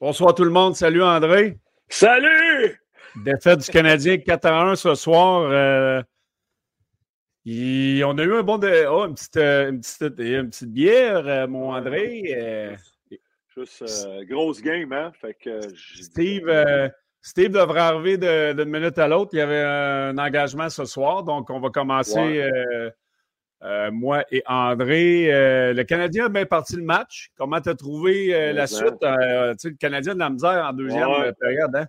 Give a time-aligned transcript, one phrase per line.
[0.00, 0.76] Bonsoir tout le monde.
[0.76, 1.58] Salut André.
[1.88, 2.80] Salut!
[3.24, 5.48] Défaite du Canadien 4 à 1 ce soir.
[5.50, 6.00] Euh,
[7.46, 8.58] on a eu un bon.
[8.58, 9.80] De, oh, une, petite, euh, une,
[10.50, 12.76] petite, bière, euh, mon André.
[13.56, 13.84] Juste
[14.28, 15.12] grosse game, hein?
[15.20, 16.50] Fait que, Steve,
[17.22, 18.18] Steve devrait arriver
[18.54, 19.30] d'une minute à l'autre.
[19.32, 22.50] Il y avait un engagement ce soir, donc on va commencer.
[23.62, 25.32] Euh, moi et André.
[25.32, 27.30] Euh, le Canadien a bien parti le match.
[27.36, 29.00] Comment tu as trouvé euh, la suite?
[29.00, 31.86] le Canadien de la misère en deuxième période, hein?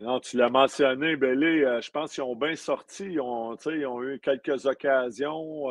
[0.00, 1.80] Non, tu l'as mentionné, Bélé.
[1.82, 3.04] je pense qu'ils ont bien sorti.
[3.04, 5.64] Ils ont, ils ont eu quelques occasions.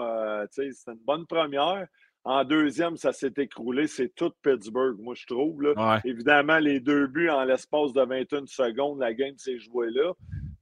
[0.51, 1.87] C'était une bonne première.
[2.25, 3.87] En deuxième, ça s'est écroulé.
[3.87, 5.73] C'est tout Pittsburgh, moi, je trouve.
[6.03, 10.11] Évidemment, les deux buts en l'espace de 21 secondes, la game s'est jouée là.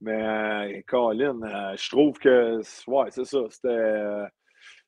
[0.00, 1.40] Mais, Colin,
[1.76, 3.40] je trouve que, ouais, c'est ça.
[3.50, 4.28] C'était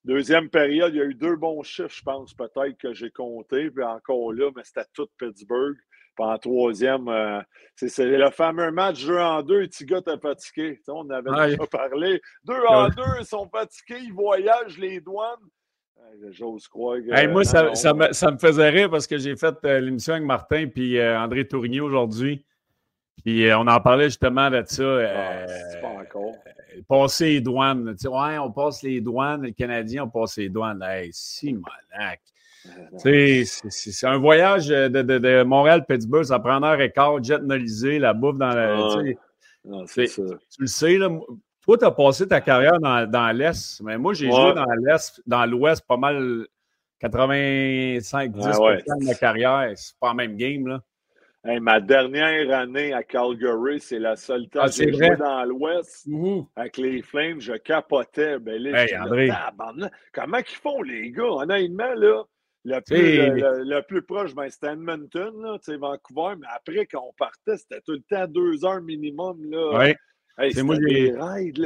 [0.05, 3.71] Deuxième période, il y a eu deux bons chiffres, je pense, peut-être que j'ai compté.
[3.71, 5.77] Puis encore là, mais c'était tout Pittsburgh.
[6.19, 7.41] Puis en troisième, euh,
[7.77, 9.69] c'est le fameux match deux en deux.
[9.69, 10.81] Tiga t'es fatigué.
[10.89, 12.21] on avait déjà parlé.
[12.45, 15.37] Deux en deux, ils sont fatigués, ils voyagent les douanes.
[16.31, 17.27] J'ose croire que.
[17.29, 20.27] moi, ça, ça, me, ça, me, faisait rire parce que j'ai fait euh, l'émission avec
[20.27, 22.45] Martin et euh, André Tourigny aujourd'hui.
[23.25, 24.85] Puis on en parlait justement de ça.
[24.85, 25.47] Ah,
[25.81, 26.35] pas encore
[26.87, 27.95] passer les douanes.
[27.95, 30.83] Tu sais, ouais, on passe les douanes, les Canadiens, on passe les douanes.
[30.83, 32.21] Hey, si malac.
[32.97, 37.99] C'est un voyage de, de, de Montréal-Pittsburgh, ça prend un heure et quart, jet nolisé,
[37.99, 38.97] la bouffe dans la.
[39.65, 40.17] tu
[40.59, 41.11] le sais, là,
[41.63, 45.21] toi, tu as passé ta carrière dans, dans l'Est, mais moi, j'ai joué dans l'Est,
[45.27, 46.47] dans l'Ouest, pas mal
[47.03, 49.73] 85-10 de ma carrière.
[49.77, 50.81] C'est pas la même game, là
[51.61, 56.09] ma dernière année à Calgary, c'est la seule temps ah, que j'ai joué dans l'Ouest.
[56.57, 58.39] Avec les Flames, je capotais.
[58.39, 58.75] Ben
[60.12, 61.25] comment ils font, les gars?
[61.25, 62.25] Honnêtement, là,
[62.65, 66.35] le plus, le, plus proche, ben, c'était Edmonton, là, Vancouver.
[66.41, 69.39] Mais après, quand on partait, c'était tout le temps deux heures minimum.
[69.51, 69.95] Là.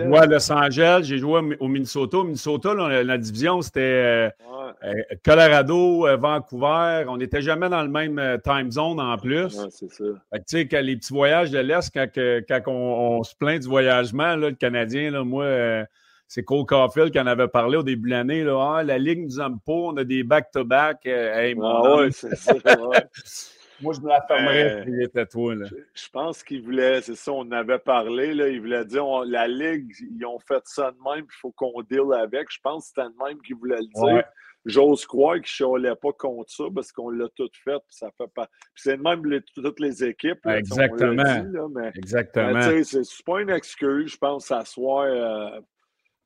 [0.07, 2.19] moi, à Los Angeles, j'ai joué au Minnesota.
[2.19, 4.31] Au Minnesota, la, division, c'était euh,
[4.85, 4.93] euh,
[5.25, 7.05] Colorado, euh, Vancouver.
[7.09, 9.59] On n'était jamais dans le même time zone en plus.
[9.71, 10.05] c'est ça.
[10.47, 14.57] tu sais, les petits voyages de l'Est, quand, on, se plaint du voyagement, là, le
[14.57, 15.87] Canadien, là, moi,
[16.33, 18.43] c'est Cole Caulfield qui en avait parlé au début de l'année.
[18.49, 21.07] Ah, la Ligue nous aime pas, on a des back-to-back.
[21.07, 22.55] ah ouais, c'est ça.
[23.83, 25.55] Moi, je me la fermerais euh, était toi.
[25.55, 25.67] Là.
[25.93, 29.93] Je, pense qu'il voulait, c'est ça, on avait parlé, là, il voulait dire la Ligue,
[30.01, 32.47] ils ont fait ça de même, il faut qu'on deal avec.
[32.51, 34.25] Je pense que c'était de même qu'il voulait le dire.
[34.65, 35.47] J'ose croire qu'il ne
[35.83, 38.49] chialait pas contre ça parce qu'on l'a tout fait, puis ça fait pas.
[38.75, 39.21] c'est de même
[39.55, 40.47] toutes les équipes.
[40.47, 41.69] Exactement.
[41.75, 42.63] mais, Exactement.
[42.85, 45.03] c'est pas une excuse, je pense, s'asseoir.
[45.03, 45.61] Euh,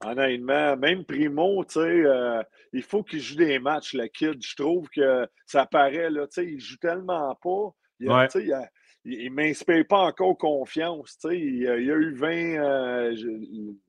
[0.04, 2.42] Honnêtement, même Primo, tu sais, euh,
[2.72, 4.36] il faut qu'il joue des matchs, le kid.
[4.42, 7.70] Je trouve que ça paraît, là, tu sais, il joue tellement pas.
[7.98, 11.38] Il, ne m'inspire pas encore confiance, tu sais.
[11.38, 13.16] Il, y a eu 20, euh,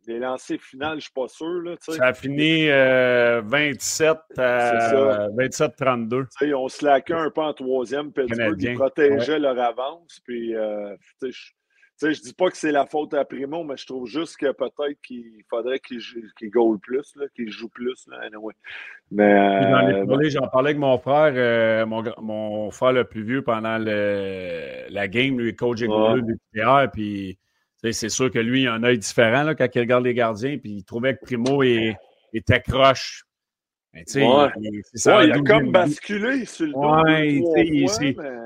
[0.08, 6.28] les lancers finales, je suis pas sûr, là, Ça a fini 27 à 27-32.
[6.56, 11.34] On se laquait un peu en troisième, Pittsburgh, ils protégeaient leur avance, puis, euh, tu
[11.34, 11.38] sais,
[11.98, 14.52] sais, je dis pas que c'est la faute à Primo, mais je trouve juste que
[14.52, 16.00] peut-être qu'il faudrait qu'il
[16.38, 18.08] qu goal plus, qu'il joue plus.
[18.08, 18.54] Là, anyway.
[19.12, 23.78] Mais euh, j'en parlais avec mon frère, euh, mon, mon, frère le plus vieux pendant
[23.78, 26.22] le, la game, lui, coach et ouais.
[26.22, 27.38] du PR, puis
[27.92, 30.58] c'est sûr que lui, il a un œil différent là, quand il regarde les gardiens,
[30.58, 31.64] puis il trouvait que Primo
[33.94, 37.08] il, a comme basculé sur le dos.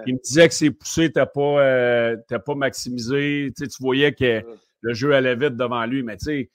[0.05, 3.51] il, me disait que ses poussées n'étaient pas, euh, pas maximisées.
[3.57, 4.41] Tu, voyais que
[4.81, 6.49] le jeu allait vite devant lui, mais tu sais,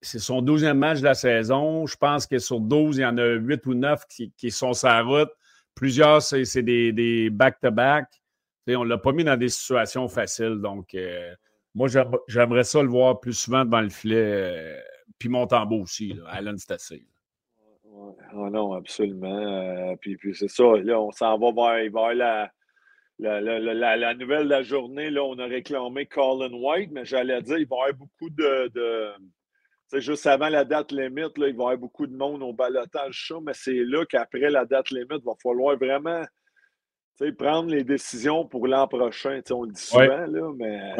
[0.00, 1.86] c'est son douzième match de la saison.
[1.86, 4.72] Je pense que sur 12, il y en a 8 ou 9 qui, qui sont
[4.72, 5.30] sa route.
[5.74, 8.06] Plusieurs, c'est des back-to-back.
[8.68, 10.58] on ne l'a pas mis dans des situations faciles.
[10.60, 11.34] Donc, euh,
[11.74, 11.88] moi,
[12.28, 14.16] j'aimerais ça le voir plus souvent devant le filet.
[14.16, 14.80] Euh,
[15.18, 17.04] puis Montembeau aussi, là, Alan Stassé.
[18.34, 19.46] Oh non, absolument.
[19.46, 22.50] Euh, puis, puis c'est ça, là, on s'en va va la,
[23.18, 25.10] la, la, la, nouvelle de la journée.
[25.10, 28.68] Là, on a réclamé Colin White, mais j'allais dire, il va y avoir beaucoup de.
[28.68, 32.54] de juste avant la date limite, là, il va y avoir beaucoup de monde au
[32.54, 36.24] balotage, ça, mais c'est là qu'après la date limite, il va falloir vraiment
[37.30, 39.40] prendre les décisions pour l'an prochain.
[39.50, 40.92] On le dit souvent, là, mais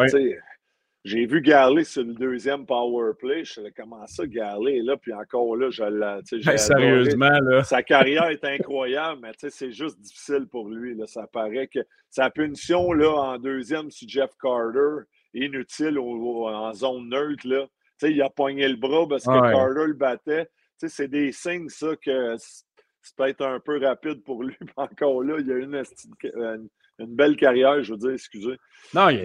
[1.04, 3.44] j'ai vu Garley sur le deuxième power play.
[3.44, 6.58] Je sais comment ça, Garley là, puis encore là, je l'ai.
[6.58, 7.64] sérieusement, là.
[7.64, 10.94] Sa carrière est incroyable, mais c'est juste difficile pour lui.
[10.94, 11.06] Là.
[11.06, 17.48] Ça paraît que sa punition là, en deuxième sur Jeff Carter, inutile en zone neutre,
[17.48, 17.66] là.
[18.02, 20.48] il a poigné le bras parce que Carter le battait.
[20.76, 24.56] C'est des signes, ça, que c'est peut-être un peu rapide pour lui.
[24.76, 25.82] Encore là, il y a une,
[26.25, 26.69] une,
[27.02, 28.58] une belle carrière, je veux dire, excusez.
[28.94, 29.19] Non, il,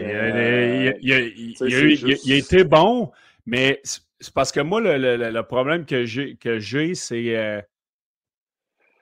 [2.31, 3.11] a, été bon,
[3.45, 7.35] mais c'est parce que moi, le, problème que j'ai, c'est.
[7.37, 7.61] Euh,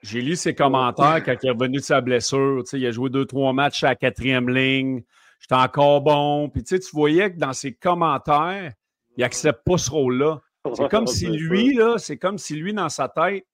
[0.02, 2.62] j'ai lu ses commentaires quand il est revenu de sa blessure.
[2.72, 5.02] Il a joué deux, trois matchs à la quatrième ligne.
[5.40, 6.48] J'étais encore bon.
[6.48, 8.72] Puis tu voyais que dans ses commentaires,
[9.16, 10.40] il n'accepte pas ce rôle-là.
[10.74, 13.44] C'est comme si lui, là, c'est comme si lui, dans sa tête,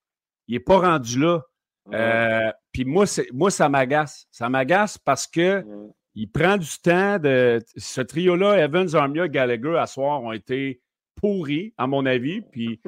[0.49, 1.43] il n'est pas rendu là.
[1.93, 4.27] Euh, puis moi, moi, ça m'agace.
[4.31, 5.65] Ça m'agace parce que
[6.15, 7.61] il prend du temps de.
[7.77, 10.81] Ce trio-là, Evans, Armia, Gallagher, à soir, ont été
[11.17, 12.41] pourris, à mon avis.
[12.41, 12.81] Puis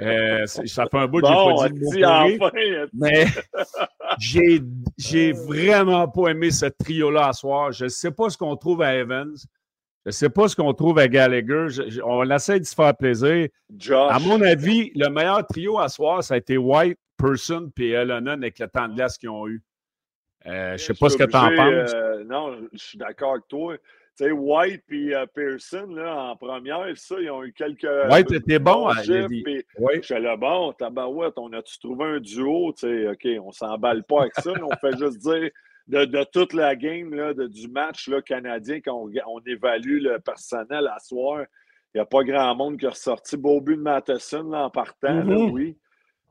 [0.00, 3.26] euh, ça fait un bout que j'ai pas dit, pourri, Mais
[4.18, 4.60] j'ai,
[4.96, 7.72] j'ai vraiment pas aimé ce trio-là à soir.
[7.72, 9.34] Je ne sais pas ce qu'on trouve à Evans.
[10.10, 11.66] Sais pas ce qu'on trouve à Gallagher.
[12.04, 13.48] on essaie de se faire plaisir.
[13.90, 18.42] À mon avis, le meilleur trio à soir, ça a été White, Person puis Elonon
[18.42, 19.62] avec le temps de glace qu'ils ont eu.
[20.46, 21.92] Euh, je ne sais pas ce que tu en penses.
[21.94, 23.76] Euh, non, je suis d'accord avec toi.
[23.76, 27.86] Tu sais, White et euh, Pearson, là, en première, ça, ils ont eu quelques.
[28.10, 28.88] White était bon.
[28.88, 29.44] Hein, oui.
[29.78, 32.72] Je suis là, bon, tabarouette, on a-tu trouvé un duo?
[32.72, 35.50] Tu sais, OK, on s'emballe pas avec ça, on fait juste dire
[35.88, 40.86] de, toute la game, là, de, du match là, canadien, quand on, évalue le personnel
[40.86, 41.44] à soir,
[41.94, 43.36] il n'y a pas grand monde qui a ressorti.
[43.36, 45.50] Beau but de Matheson en partant, mm-hmm.
[45.50, 45.76] oui.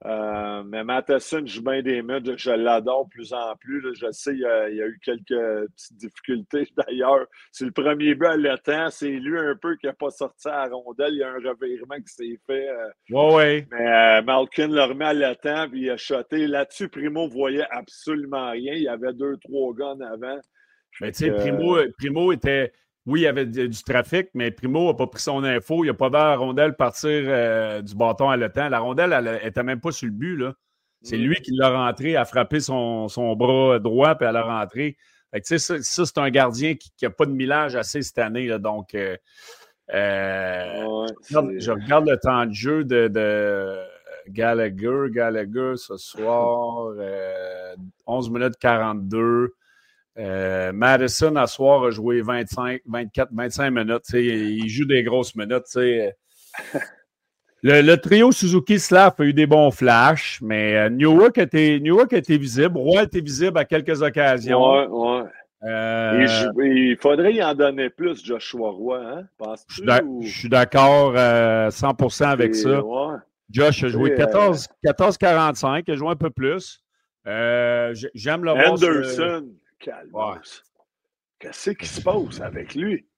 [0.06, 2.38] Euh, mais Matheson joue bien des matchs.
[2.38, 3.84] Je l'adore plus en plus.
[3.96, 7.28] Je sais, il y, a, eu quelques petites difficultés d'ailleurs.
[7.51, 8.90] C'est le premier but à l'étang.
[8.90, 11.13] C'est lui un peu qui n'a pas sorti à la rondelle.
[11.13, 12.69] Il y a un revirement qui s'est fait.
[12.69, 13.68] Euh, ouais, ouais.
[13.72, 16.48] Mais euh, Malkin le remet à l'étang puis il a shoté.
[16.48, 18.74] Là-dessus, Primo ne voyait absolument rien.
[18.74, 20.40] Il y avait deux, trois gars en avant.
[21.02, 22.72] Mais tu sais, Primo, Primo était
[23.06, 25.84] oui, il y avait du, trafic, mais Primo n'a pas pris son info.
[25.84, 28.69] Il n'a pas vu la rondelle partir euh, du bâton à temps.
[28.69, 30.44] La rondelle, elle n'était même pas sur le but.
[31.01, 31.22] C'est mm.
[31.22, 34.98] lui qui l'a rentré, a frappé son, bras droit, puis elle a rentré.
[35.44, 38.48] ça, c'est un gardien qui n'a pas de millage assez cette année.
[38.60, 39.16] donc, euh,
[39.94, 43.80] euh, je regarde le temps de jeu de,
[44.28, 45.06] Gallagher.
[45.10, 46.94] Gallagher ce soir,
[48.06, 49.56] 11 minutes 42.
[50.19, 54.10] Euh, Madison, à soir, a joué 25, 24, 25 minutes.
[54.13, 55.63] Il joue des grosses minutes.
[57.62, 62.13] Le, le, trio Suzuki Slav a eu des bons flashs, mais euh, Newark, était, Newark
[62.13, 62.77] était visible.
[62.77, 64.62] Roy était visible à quelques occasions.
[64.62, 65.24] Ouais, ouais.
[65.66, 66.25] Euh,
[66.63, 69.56] il faudrait y en donner plus, Joshua Roy, hein?
[69.68, 72.81] Je suis d'accord 100% avec ça.
[73.50, 76.81] Josh a joué 14-45, il a joué un peu plus.
[77.25, 78.71] J'aime le voir.
[78.71, 79.50] Anderson.
[79.80, 80.12] Calme.
[81.40, 83.06] Qu'est-ce qui se passe avec lui?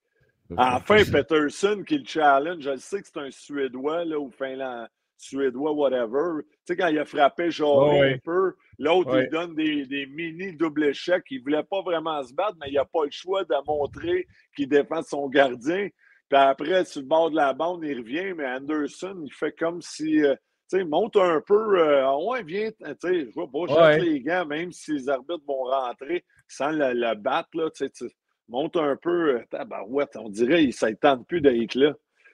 [0.58, 5.72] Enfin, Peterson qui le challenge, je sais que c'est un Suédois là, ou Finlandais, Suédois,
[5.72, 6.44] whatever.
[6.44, 10.54] Tu sais, quand il a frappé genre un peu, l'autre, il donne des, des, mini
[10.54, 11.24] double échecs.
[11.30, 14.28] Il ne voulait pas vraiment se battre, mais il n'a pas le choix de montrer
[14.56, 15.88] qu'il défend son gardien.
[16.28, 19.82] Puis après, sur le bord de la bande, il revient, mais Anderson, il fait comme
[19.82, 20.24] si.
[20.24, 20.36] Euh,
[20.70, 21.80] tu sais, monte un peu.
[21.80, 25.64] Euh, ouais, viens, tu sais, je vois pas, les gants, même si les arbitres vont
[25.64, 28.08] rentrer sans le, battre, là, tu sais,
[28.50, 29.42] monte un peu.
[29.54, 31.94] Euh, ouais, on dirait qu'il ne tente plus d'être là.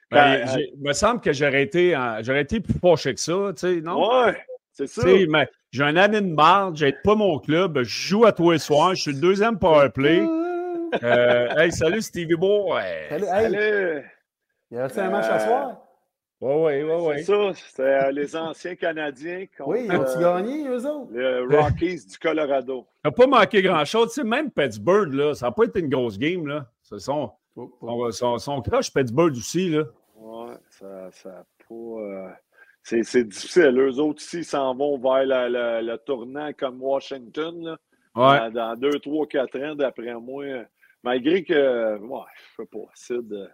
[0.10, 3.82] Ben, il me semble que j'aurais été, j'aurais été plus fâché que ça, tu sais,
[3.82, 4.26] non?
[4.26, 4.38] Ouais,
[4.72, 5.02] c'est ça.
[5.72, 8.96] J'ai un année de marde, j'ai pas mon club, je joue à tous les soirs,
[8.96, 10.24] je suis le deuxième power play.
[11.04, 12.82] Euh, hey, salut Stevie Boy!
[13.10, 14.04] Salut, hey.
[14.72, 15.87] Il y a un match à soir?
[16.40, 17.08] Oui, oui, oui.
[17.08, 17.18] Ouais.
[17.18, 19.46] C'est ça, c'était euh, les anciens Canadiens.
[19.58, 21.12] Contre, oui, ils ont euh, gagné, eux autres?
[21.12, 22.86] Les Rockies du Colorado.
[23.04, 24.10] Ça n'a pas manqué grand-chose.
[24.10, 26.46] Tu sais, même Pittsburgh, là, ça n'a pas été une grosse game.
[26.46, 26.68] Là.
[26.84, 27.32] C'est son,
[28.12, 29.70] son, son, crush Pittsburgh aussi.
[29.70, 29.86] Là.
[30.16, 31.76] Oui, ça n'a pas.
[31.76, 32.30] Euh,
[32.84, 33.80] c'est difficile.
[33.80, 37.64] Eux autres ici s'en vont vers le tournant comme Washington.
[37.64, 37.78] Là,
[38.16, 38.52] ouais.
[38.52, 40.46] dans, deux, trois, quatre ans, d'après moi.
[41.04, 42.20] Malgré que, ouais,
[42.58, 43.50] je ne sais pas, c'est de.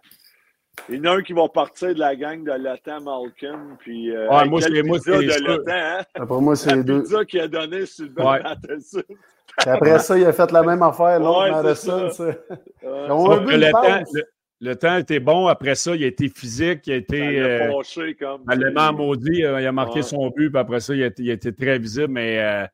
[0.88, 3.76] Il y en a un qui va partir de la gang de Latin Malcolm.
[3.78, 6.04] Puis, euh, ouais, moi, c'est moi, c'est de Latin, hein?
[6.14, 7.02] Après moi, c'est deux.
[7.02, 8.42] pizza qu'il a donné sur le ouais.
[8.42, 9.02] Matheson.
[9.66, 12.08] après ça, il a fait la même affaire, l'autre ouais, Madison.
[12.82, 14.02] le, temps,
[14.60, 15.46] le, temps était bon.
[15.46, 16.86] Après ça, il a été physique.
[16.86, 17.40] Il a été.
[17.40, 18.42] Euh, fâché, comme.
[18.48, 19.44] Allemand maudit.
[19.44, 20.50] Euh, il a marqué son but.
[20.50, 22.08] Puis après ça, il a, il a été très visible.
[22.12, 22.68] Mais.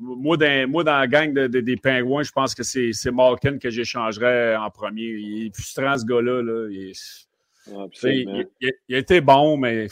[0.00, 3.70] Euh, moi, dans, moi, dans la gang des Pingouins, je pense que c'est Malkin que
[3.70, 5.02] j'échangerais en premier.
[5.02, 6.42] Il est frustrant, ce gars-là.
[6.42, 6.68] Là.
[6.70, 8.52] Il,
[8.88, 9.88] il, a été bon, mais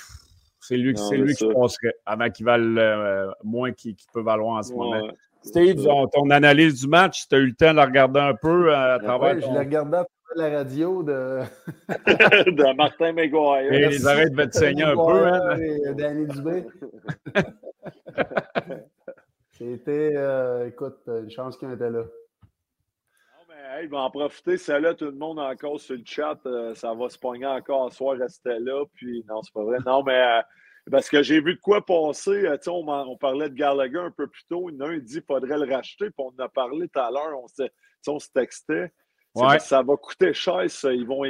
[0.60, 4.72] c'est lui, lui qui passerait avant qu'il vale euh, moins qu'il peut valoir en ce
[4.72, 5.08] moment.
[5.42, 8.74] Steve, ton analyse du match, tu as eu le temps de la regarder un peu
[8.74, 9.36] à, travers.
[9.36, 11.40] Ouais, Je l'ai regardé à travers la radio de,
[11.88, 13.72] de Martin McGuire.
[13.72, 15.26] Et les oreilles devaient te saigner un peu.
[15.26, 15.58] Hein?
[15.58, 16.64] Et Danny Dubé.
[19.58, 22.02] C'était, euh, écoute, une chance qu'il était là.
[22.02, 24.56] Non, mais il va en profiter.
[24.56, 26.38] C'est là, tout le monde encore sur le chat.
[26.46, 28.84] Euh, ça va se pogner encore ce soir, rester là.
[28.94, 29.78] Puis, non, c'est pas vrai.
[29.84, 30.38] Non, mais.
[30.38, 30.42] Euh,
[30.92, 32.46] parce que j'ai vu de quoi passer.
[32.46, 34.70] Euh, on, on, parlait de Gallagher un peu plus tôt.
[34.70, 36.06] Il y en a un dit qu'il faudrait le racheter.
[36.06, 37.36] Puis on en a parlé tout à l'heure.
[37.36, 37.46] On,
[38.06, 38.92] on se textait.
[39.58, 40.92] Ça va coûter cher, ça.
[40.92, 41.24] Ils vont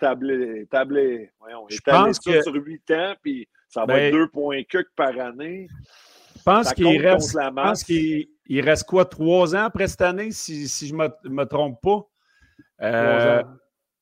[0.00, 0.66] tabler.
[0.70, 2.42] tabler voyons, Je pense ça que...
[2.42, 4.14] sur 8 ans, puis ça va ben...
[4.14, 5.68] être 2,4 par année.
[6.46, 8.28] Je pense qu'il reste, pense qu'il
[8.60, 12.06] reste quoi, 3 ans après cette année, si, si je ne me, me, trompe pas?
[12.82, 13.42] Euh,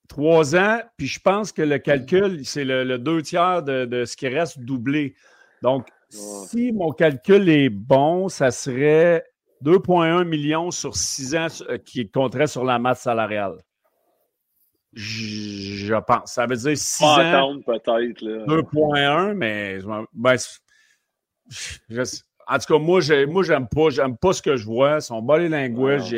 [0.09, 4.27] Trois ans, puis je pense que le calcul, c'est le, deux tiers de, ce qui
[4.27, 5.15] reste doublé.
[5.63, 9.25] Donc, si mon calcul est bon, ça serait
[9.65, 13.57] 2,1 millions sur six ans euh, qui compterait sur la masse salariale.
[14.93, 16.33] Je, pense.
[16.33, 17.61] Ça veut dire 6 ans.
[17.65, 18.23] peut-être.
[18.25, 19.79] 2,1, mais
[20.13, 20.37] ben,
[22.53, 25.01] en tout cas, moi, moi, j'aime pas, j'aime pas ce que je vois.
[25.01, 26.15] Son body language,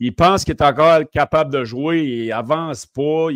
[0.00, 3.28] il pense qu'il est encore capable de jouer, il avance pas.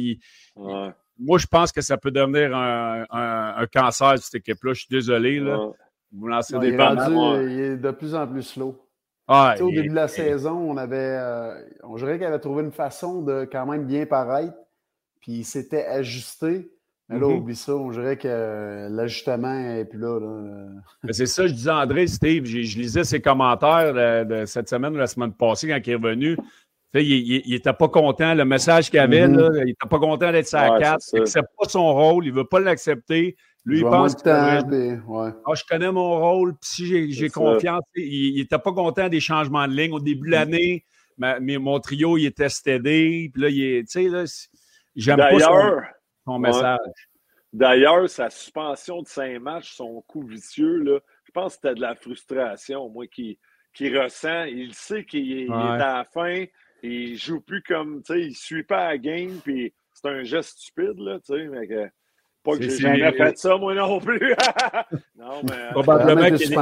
[0.57, 4.73] moi, je pense que ça peut devenir un, cancer, cette équipe-là.
[4.73, 5.39] Je suis désolé.
[5.39, 5.71] Là.
[6.13, 8.81] Vous lancez des il, est il est de plus en plus slow.
[9.29, 10.97] au début de la saison, on avait.
[10.97, 14.57] Euh, on dirait qu'il avait trouvé une façon de quand même bien paraître.
[15.21, 16.71] Puis il s'était ajusté.
[17.09, 17.37] Mais là, mm-hmm.
[17.37, 20.21] oublie ça, on dirait que l'ajustement n'est plus là.
[21.11, 23.93] c'est ça, je disais à André, Steve, je, lisais ses commentaires
[24.25, 26.39] de, cette semaine ou la semaine passée quand il est revenu.
[26.95, 29.59] il n'était pas content, le message qu'il avait, mm-hmm.
[29.59, 31.03] il n'était pas content d'être sa ouais, carte.
[31.03, 33.37] C'est pas son rôle, il ne veut pas l'accepter.
[33.67, 34.61] Lui, il pense que ah,
[35.55, 39.75] je connais mon rôle, puis si j'ai confiance, il n'était pas content des changements de
[39.75, 39.93] ligne.
[39.93, 40.85] Au début de mm-hmm.
[41.19, 43.31] l'année, mon trio, il était stédé.
[43.31, 44.49] Puis là, il tu sais,
[44.97, 45.83] j'aime pas son
[46.27, 46.79] message.
[47.53, 51.81] D'ailleurs, sa suspension de cinq matchs, son coup vicieux, là, je pense que c'était de
[51.81, 53.39] la frustration, moi, qui,
[53.73, 54.45] qui ressent.
[54.45, 56.45] Il sait qu'il est, à la fin,
[56.83, 60.59] il joue plus comme, tu sais, il suit pas la game, puis c'est un geste
[60.59, 61.89] stupide, là, tu sais, mais que
[62.45, 64.21] pas que j'ai jamais fait ça, moi non plus.
[65.19, 65.53] non, mais.
[65.53, 66.53] Euh, Probablement qu'il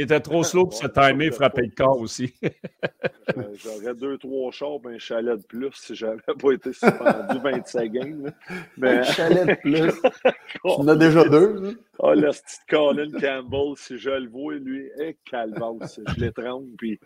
[0.00, 2.34] était, trop slow, pour se timer frapper le corps aussi.
[3.56, 7.92] J'aurais deux, trois chars et un chalet de plus si j'avais pas été suspendu 25
[7.92, 8.32] games.
[8.76, 8.98] Mais...
[8.98, 9.92] Un chalet de plus.
[10.64, 11.78] On en as déjà deux.
[11.98, 15.98] Ah, oh, le petit Colin Campbell, si je le vois, lui, est calvasse.
[16.06, 17.00] Je l'étrangle, puis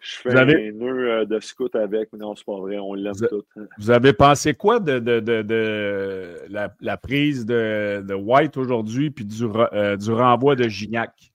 [0.00, 3.14] je fais un nœud euh, de scout avec, mais non, c'est pas vrai, on l'aime
[3.14, 3.42] tout.
[3.56, 3.66] Hein.
[3.78, 9.96] Vous avez pensé quoi de, de, de, la, prise de, White aujourd'hui puis du, euh,
[9.96, 11.32] du renvoi de Gignac?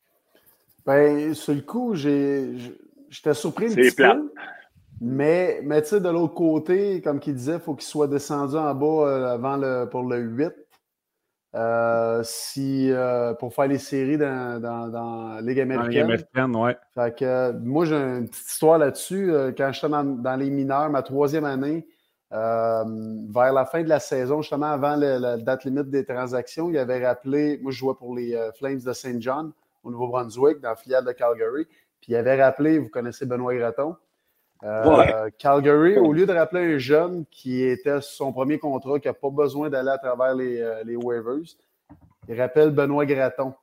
[0.86, 4.32] Ben, sur le coup, j'étais surpris un petit peu.
[5.04, 8.56] Mais, mais tu sais, de l'autre côté, comme il disait, il faut qu'il soit descendu
[8.56, 10.52] en bas euh, avant le, pour le 8.
[11.54, 15.90] Euh, si, euh, pour faire les séries dans, dans, dans Ligue américaine.
[15.90, 16.78] Ligue américaine, ouais.
[16.96, 19.34] Fait que, moi, j'ai une petite histoire là-dessus.
[19.34, 21.86] Euh, quand j'étais dans, dans, les mineurs, ma troisième année,
[22.32, 27.06] vers la fin de la saison, justement avant la date limite des transactions, il avait
[27.06, 29.52] rappelé, moi je jouais pour les Flames de Saint John
[29.84, 31.66] au Nouveau-Brunswick, dans la filiale de Calgary,
[32.00, 33.98] puis il avait rappelé, vous connaissez Benoît Graton,
[34.64, 39.14] euh, Calgary, au lieu de rappeler un jeune qui était son premier contrat, qui n'a
[39.14, 41.56] pas besoin d'aller à travers les, euh, les, waivers,
[42.28, 43.54] il rappelle Benoît Graton.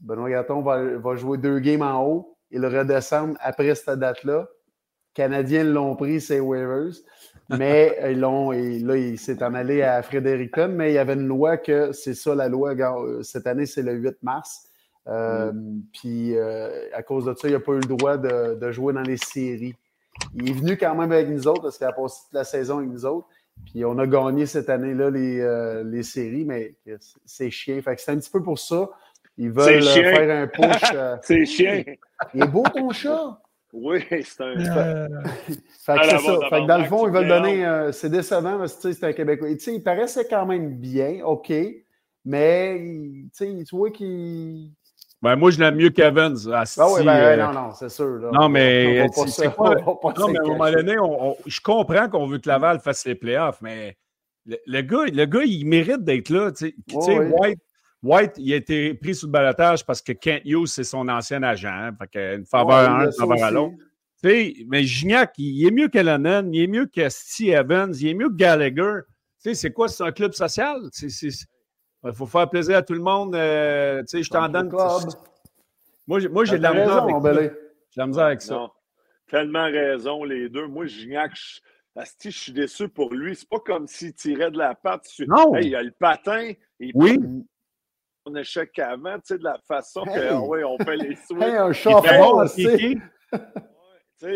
[0.00, 2.36] Benoît Graton va, jouer deux games en haut.
[2.50, 4.48] Il redescend après cette date-là.
[4.48, 6.94] Les Canadiens l'ont pris, ces waivers.
[7.50, 11.26] Mais ils l'ont, là, il s'est en allé à Fredericton, mais il y avait une
[11.26, 12.72] loi que c'est ça la loi.
[12.72, 14.70] Euh, cette année, c'est le 8 mars.
[15.06, 15.80] Mm.
[15.92, 19.02] Puis à cause de ça, il n'a pas eu le droit de, de jouer dans
[19.02, 19.76] les séries.
[20.34, 22.78] Il est venu quand même avec nous autres parce qu'il a passé toute la saison
[22.78, 23.28] avec nous autres.
[23.66, 26.74] Puis on a gagné cette année-là les, euh, les, séries, mais
[27.24, 27.80] c'est chiant.
[27.82, 28.88] Fait que c'est un petit peu pour ça.
[29.38, 30.90] Ils veulent euh, faire un push.
[30.94, 31.84] Euh, c'est chien.
[32.34, 33.40] Il est beau ton chat.
[33.72, 34.54] Oui, c'est un.
[34.58, 36.38] fait que c'est ça.
[36.48, 37.90] Fait que dans le fond, ils veulent donner.
[37.92, 39.48] c'est décevant parce que c'est un Québécois.
[39.54, 41.52] tu sais, il paraissait quand même bien, OK.
[42.24, 42.80] Mais
[43.36, 44.70] tu vois qu'il
[45.24, 46.34] ben, moi, je l'aime mieux qu'Evans.
[46.52, 48.30] Ah oui, ben, euh, non, non, c'est sûr.
[48.30, 50.96] Non, mais, c'est pas, non, mais à un moment donné,
[51.46, 53.96] je comprends qu'on veut que Laval fasse les playoffs, mais
[54.44, 56.52] le, gars, le gars, il mérite d'être là.
[56.52, 57.58] Tu sais, White,
[58.02, 61.42] White, il a été pris sous le balotage parce que Kent Hughes, c'est son ancien
[61.42, 61.70] agent.
[61.72, 63.76] Hein, fait une faveur à un, une faveur à l'autre.
[64.22, 68.14] Mais Gignac, il est mieux que Lennon, il est mieux que Steve Evans, il est
[68.14, 69.00] mieux que Gallagher.
[69.38, 69.88] C'est quoi?
[69.88, 70.82] C'est un club social?
[72.04, 73.34] Il faut faire plaisir à tout le monde.
[73.34, 74.70] Euh, je t'en donne.
[76.06, 77.32] Moi, j'ai de la misère avec ça.
[77.90, 78.66] J'ai la misère avec ça.
[79.30, 80.66] Tellement raison, les deux.
[80.66, 83.34] Moi, Gignac, je, suis déçu pour lui.
[83.34, 85.08] C'est pas comme s'il tirait de la patte.
[85.26, 85.56] Non.
[85.56, 86.52] il a le patin.
[86.78, 87.18] Il oui.
[88.26, 91.42] On échec avant, tu sais, de la façon que, ah oui, on fait les souhaits.
[91.42, 92.98] Hey, un chauffeur aussi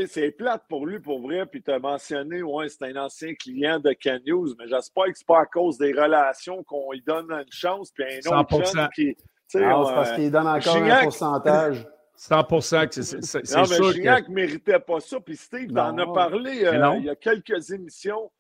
[0.07, 1.47] c'est plate pour lui, pour vrai.
[1.47, 5.14] Puis tu as mentionné, ouais, c'est un ancien client de Ken News, mais j'espère que
[5.14, 8.88] c'est pas à cause des relations qu'on lui donne une chance, puis un autre 100%.
[8.95, 9.16] qui.
[9.47, 11.87] c'est parce qu'il donne encore un pourcentage.
[12.16, 12.42] 100
[12.88, 15.21] que c'est Non, mais Gignac ne méritait pas ça.
[15.21, 18.30] Puis Steve, t'en as parlé euh, il y a quelques émissions.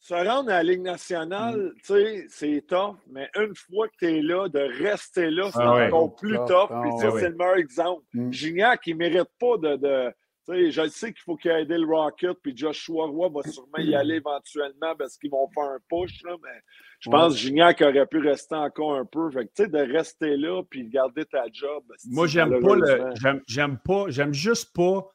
[0.00, 1.72] Se rendre à la Ligue nationale, mm.
[1.82, 5.86] sais, c'est tough, mais une fois que tu es là, de rester là, c'est ah
[5.86, 6.68] encore plus tough.
[6.68, 8.04] puis ah c'est le meilleur exemple.
[8.14, 8.32] Mm.
[8.32, 10.14] Gignac, il ne mérite pas de
[10.48, 14.16] je sais qu'il faut qu'il aide le Rocket, puis Joshua Roy va sûrement y aller
[14.16, 16.62] éventuellement parce qu'ils vont faire un push, là, mais
[17.00, 19.30] je pense que Gignac aurait pu rester encore un peu.
[19.30, 21.84] Fait que, de rester là puis de garder ta job.
[22.06, 23.14] Moi, j'aime pas le.
[23.46, 25.06] J'aime pas, j'aime juste pas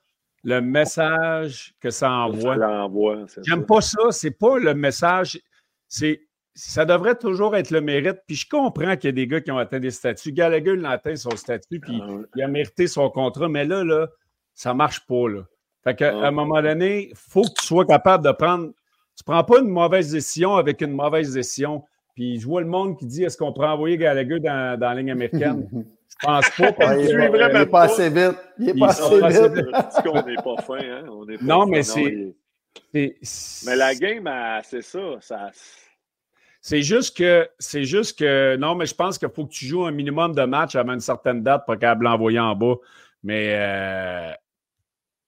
[0.43, 2.57] le message que ça envoie.
[3.45, 4.11] J'aime pas ça.
[4.11, 5.39] C'est pas le message.
[5.87, 6.21] C'est.
[6.55, 8.19] Ça devrait toujours être le mérite.
[8.27, 10.31] Puis je comprends qu'il y a des gars qui ont atteint des statuts.
[10.31, 13.49] Gallagher l'a atteint son statut, puis ah il a mérité son contrat.
[13.49, 14.07] Mais là, là,
[14.53, 15.41] ça marche pas, là.
[15.83, 18.71] Fait qu'à un moment donné, il faut que tu sois capable de prendre.
[19.17, 21.83] Tu prends pas une mauvaise décision avec une mauvaise décision.
[22.15, 24.95] Puis je vois le monde qui dit est-ce qu'on pourrait envoyer Gallagher dans, dans la
[24.95, 25.67] ligne américaine?
[25.73, 26.71] Je pense pas.
[26.77, 28.37] Parce il, n'est pas assez vite.
[28.57, 29.65] Il est pas assez vite.
[30.05, 31.05] On n'est pas fin, hein?
[31.11, 32.33] On est non, mais c'est.
[32.93, 34.29] Mais la game,
[34.63, 34.99] c'est ça.
[35.19, 35.51] ça...
[36.61, 39.83] C'est juste que c'est juste que non, mais je pense qu'il faut que tu joues
[39.83, 42.75] un minimum de matchs avant une certaine date pour qu'elle l'envoyer en bas.
[43.21, 44.31] Mais euh,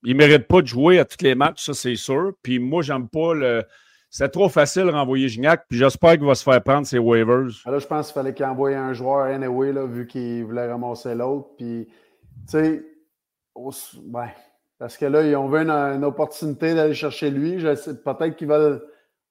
[0.05, 2.33] il ne mérite pas de jouer à tous les matchs, ça c'est sûr.
[2.41, 3.63] Puis moi, j'aime pas le.
[4.09, 7.50] C'est trop facile de renvoyer Gignac, puis j'espère qu'il va se faire prendre ses waivers.
[7.65, 10.71] Ah, là, je pense qu'il fallait qu'il envoie un joueur anyway, là, vu qu'il voulait
[10.71, 11.50] ramasser l'autre.
[11.57, 11.93] Puis, tu
[12.45, 12.83] sais,
[13.55, 14.33] ouais,
[14.79, 17.57] parce que là, ils ont vu une, opportunité d'aller chercher lui.
[17.57, 18.81] Peut-être qu'ils veulent,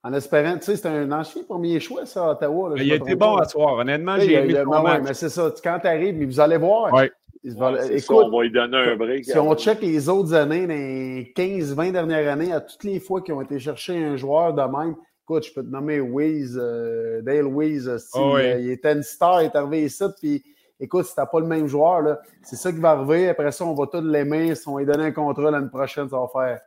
[0.02, 2.74] en espérant, tu sais, c'est un ancien premier choix, ça, à Ottawa.
[2.76, 3.78] il a été bon à soir.
[3.78, 5.50] Honnêtement, j'ai aimé le mais c'est ça.
[5.62, 6.92] Quand tu arrives, vous allez voir.
[6.92, 7.10] Ouais
[7.44, 9.24] écoute, on va lui donner un break.
[9.24, 13.34] Si on check les autres années, les 15-20 dernières années, à toutes les fois qu'ils
[13.34, 17.46] ont été chercher un joueur de même, écoute, je peux te nommer Wiz, euh, Dale
[17.46, 20.42] Wiz, euh, oh il était une star, il est arrivé ici, puis
[20.80, 23.28] écoute, si t'as pas le même joueur, c'est ça qui va arriver.
[23.28, 24.54] Après ça, on va tous l'aimer.
[24.54, 26.60] Si on lui donne un contrat l'année prochaine, ça va faire.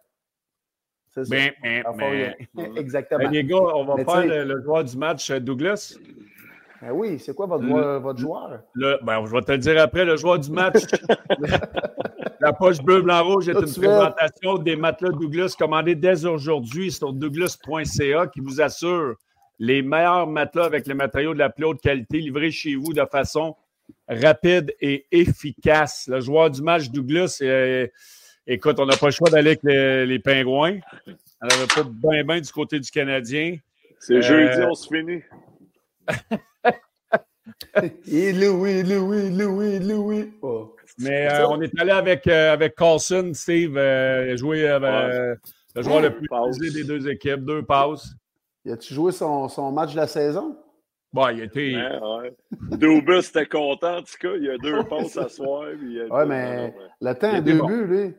[1.12, 1.36] C'est ça.
[1.36, 2.76] Ben, ben, ben.
[2.78, 3.30] Exactement.
[3.30, 5.98] les gars, on va faire le, joueur du match, euh, Douglas.
[6.82, 7.66] Ben oui, c'est quoi votre,
[8.00, 8.60] votre joueur?
[8.76, 10.84] ben, je vais te le dire après, le joueur du match.
[12.40, 17.14] la poche bleu, blanc, rouge est une présentation des matelas Douglas commandés dès aujourd'hui sur
[17.14, 19.16] douglas.ca qui vous assure
[19.60, 23.04] les meilleurs matelas avec les matériaux de la plus haute qualité livrés chez vous de
[23.12, 23.56] façon
[24.08, 26.08] rapide et efficace.
[26.08, 27.88] Le joueur du match, Douglas, euh,
[28.46, 30.80] écoute, on n'a pas le choix d'aller avec les, pingouins.
[31.42, 33.58] On n'avait pas bien, bien du côté du Canadien.
[34.00, 35.22] C'est jeudi, euh, on se finit.
[38.12, 40.34] Et Louis, Louis, Louis,Louis.
[40.42, 40.76] Oh.
[41.00, 45.38] Mais euh, on est allé avec, euh, avec Carlson, Steve, euh, joué avec
[45.76, 48.16] le joueur le plus utilisé des deux équipes, deux passes.
[48.66, 50.58] Il a-tu joué son, son, match de la saison?
[51.14, 51.76] Bon, il a été.
[51.76, 52.32] Ouais,
[52.72, 53.20] ouais.
[53.20, 54.36] était content, en tout cas.
[54.36, 55.68] Il y a deux passes à soir.
[55.80, 58.16] Oui, mais le temps, a deux buts, lui.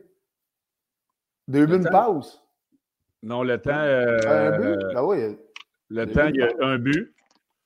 [1.47, 2.41] Deux buts, une passe.
[3.21, 3.71] Non, le temps.
[3.73, 4.79] un but?
[4.93, 5.37] Ben oui.
[5.89, 7.13] Le temps, il y a un but.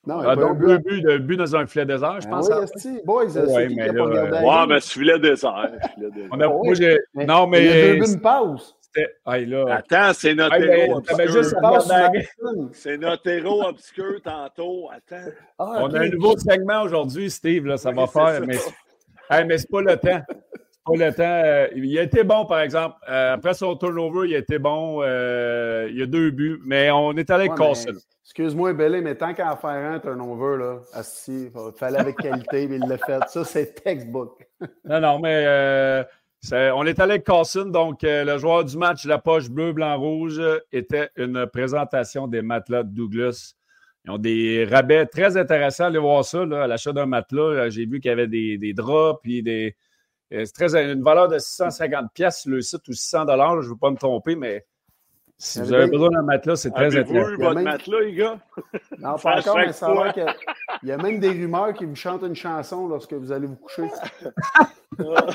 [0.05, 2.49] Non, ah, donc, deux buts, but dans un filet désert, je ben pense.
[2.83, 5.71] Oui, boys, ouais, mais là, ouais, mais filet désert.
[6.29, 6.73] On a, moi,
[7.25, 7.63] non, mais.
[7.63, 8.75] Il y a deux buts, une pause.
[9.25, 11.43] Attends, c'est notre héros obscur.
[12.73, 14.89] C'est notre héros obscur tantôt.
[14.91, 15.31] Attends.
[15.57, 18.41] Ah, on a un nouveau segment aujourd'hui, Steve, là, ça va faire.
[18.45, 18.57] Mais,
[19.29, 20.21] hey, mais c'est pas le temps.
[20.27, 21.23] C'est pas le temps.
[21.23, 22.97] Euh, il a été bon, par exemple.
[23.09, 24.99] Euh, après son turnover, il a été bon.
[25.01, 26.61] Euh, il y a deux buts.
[26.65, 27.93] Mais on est allé avec Carson.
[28.35, 32.77] Excuse-moi, Bellé, mais tant qu'à faire un turnover, là, assis, il fallait avec qualité, mais
[32.77, 33.19] il l'a fait.
[33.27, 34.43] Ça, c'est textbook.
[34.85, 36.03] non, non, mais euh,
[36.51, 39.99] on est allé avec Carson, donc euh, le joueur du match, la poche bleu, blanc,
[39.99, 40.41] rouge,
[40.71, 43.53] était une présentation des matelas de Douglas.
[44.05, 45.85] Ils ont des rabais très intéressants.
[45.85, 47.69] Allez voir ça, là, à l'achat d'un matelas.
[47.69, 49.75] J'ai vu qu'il y avait des, des draps, puis des.
[50.33, 53.61] Euh, c'est très, une valeur de 650 pièces le site ou 600 dollars.
[53.61, 54.65] Je ne veux pas me tromper, mais
[55.43, 57.35] si vous avez besoin d'un matelas, c'est très intéressant.
[57.35, 58.39] Vous votre matelas, les gars?
[58.97, 60.21] Non, pas encore, mais ça va que
[60.81, 63.57] Il y a même des rumeurs qui vous chantent une chanson lorsque vous allez vous
[63.57, 63.83] coucher.
[64.97, 65.25] Moi,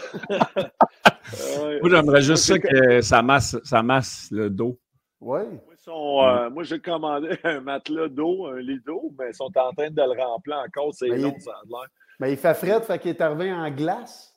[1.90, 4.78] j'aimerais juste ça que ça masse, ça masse le dos.
[5.20, 5.42] Oui.
[5.88, 9.90] Euh, moi, j'ai commandé un matelas d'eau, un lit d'eau, mais ils sont en train
[9.90, 10.92] de le remplir encore.
[10.94, 11.86] C'est long, ça a l'air.
[12.20, 14.34] Mais il fait frais, fait qu'il est arrivé en glace.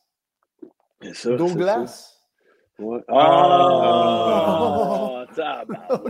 [1.25, 2.20] D'eau glace.
[2.81, 2.99] Ouais.
[3.07, 5.25] Ah!
[5.37, 5.63] ah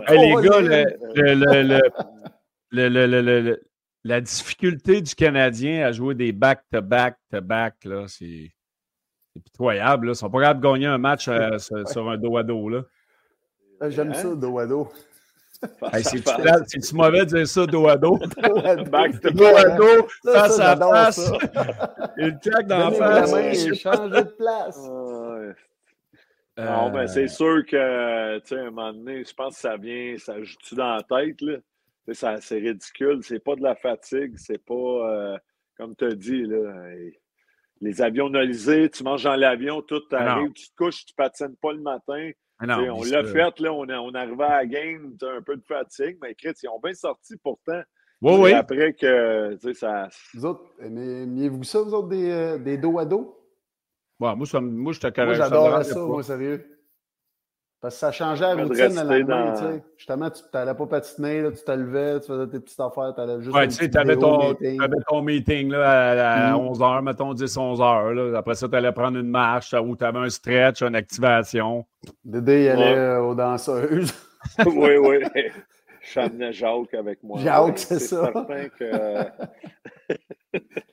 [0.09, 0.61] les gars,
[2.71, 3.61] le, le,
[4.03, 8.51] la difficulté du Canadien à jouer des back-to-back-to-back, -back, c'est
[9.43, 10.07] pitoyable.
[10.07, 10.13] Là.
[10.13, 12.69] Ils sont pas capables de gagner un match euh, sur, un dos à dos.
[13.87, 14.89] J'aime ça, dos à dos.
[16.03, 18.17] C'est-tu mauvais de dire ça dos à dos?
[18.89, 21.31] Back to dos à dos, face à face.
[22.17, 23.63] Il claque dans la face.
[23.63, 24.79] Il change de place.
[26.65, 29.77] Non, mais c'est sûr que, tu sais, à un moment donné, je pense que ça
[29.77, 31.57] vient, ça joue-tu dans la tête, là?
[32.13, 33.19] C'est ridicule.
[33.21, 34.33] C'est pas de la fatigue.
[34.35, 35.37] C'est pas, euh,
[35.77, 36.91] comme tu as dit, là,
[37.81, 41.73] les avions nolisés, tu manges dans l'avion, tout t'arrive, tu te couches, tu patines pas
[41.73, 42.31] le matin.
[42.61, 45.63] on l'a fait, là, on, on arrivait à la game, tu as un peu de
[45.63, 47.81] fatigue, mais Chris, ils ont bien sorti pourtant.
[48.21, 48.53] Oui, oui.
[48.53, 50.09] Après que, tu sais, ça.
[50.35, 53.40] Vous autres, aimez-vous ça, vous autres, des, euh, des dos à dos?
[54.21, 56.65] Moi, ça, moi, je te Moi, j'adore ça, moi, sérieux.
[57.81, 59.83] Parce que ça changeait la routine à la main, tu sais.
[59.97, 63.21] Justement, tu n'allais pas patiner, là, tu te levais, tu faisais tes petites affaires, tu
[63.21, 63.55] allais juste.
[63.55, 67.05] Ouais, tu sais, tu avais, ton meeting là, à, 11h, mm.
[67.05, 68.35] mettons 10-11h.
[68.35, 71.83] Après ça, tu allais prendre une marche ou tu avais un stretch, une activation.
[72.23, 74.13] Dédé, il allait euh, aux danseuses.
[74.67, 75.17] oui, oui.
[76.03, 77.39] Je Jacques avec moi.
[77.39, 78.31] Jacques, c'est ça.
[78.31, 78.91] certain que.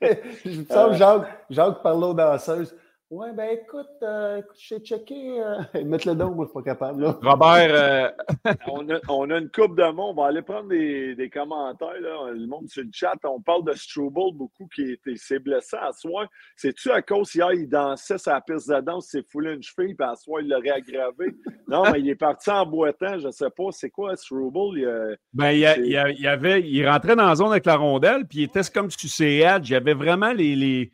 [0.45, 2.75] Je me sens Jacques, Jacques parlait aux danseuses.
[3.11, 5.41] Ouais, ben écoute, euh, j'ai checké.
[5.41, 7.05] Euh, mettre le dos, moi, je suis pas capable.
[7.05, 7.19] Là.
[7.23, 7.71] Robert.
[7.73, 8.11] Euh,
[8.67, 10.19] on, a, on, a, une coupe de monde.
[10.19, 11.99] On va aller prendre des, des, commentaires.
[12.03, 12.33] Là.
[12.33, 13.15] Le monde sur le chat.
[13.25, 16.27] On parle de Struble beaucoup qui s'est blessé à soir.
[16.55, 20.07] C'est-tu à cause hier, il dansait sa piste de danse, s'est foulé une cheville, puis
[20.07, 21.35] à soir, il l'aurait aggravé?
[21.69, 23.19] Non, mais il est parti en boitant.
[23.19, 23.71] Je sais pas.
[23.73, 24.79] C'est quoi, Struble?
[24.79, 28.43] Il, ben, il, il, avait, il rentrait dans la zone avec la rondelle, puis il
[28.45, 29.69] était comme sur ses edge.
[29.69, 30.93] Il y avait vraiment les, les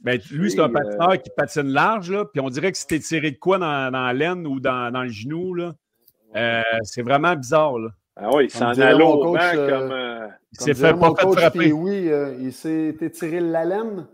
[0.00, 3.00] ben, lui, c'est un patineur euh, qui patine large, là, puis on dirait que c'était
[3.00, 5.54] tiré de quoi dans, dans l'aine ou dans, dans, le genou.
[5.54, 5.74] Là.
[6.36, 7.78] Euh, c'est vraiment bizarre.
[7.78, 7.88] Là.
[8.16, 9.92] Ah oui, il s'en allait au banc comme.
[9.92, 11.72] Euh, il s'est fait pas fait frapper.
[11.72, 14.06] Oui, il s'est tiré la laine.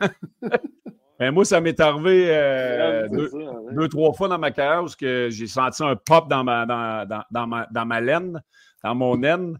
[1.18, 3.30] ben, moi, ça m'est arrivé deux,
[3.72, 7.22] deux, trois fois dans ma carrière où j'ai senti un pop dans ma, dans, dans,
[7.30, 8.42] dans, ma, dans ma laine,
[8.82, 9.56] dans mon aine.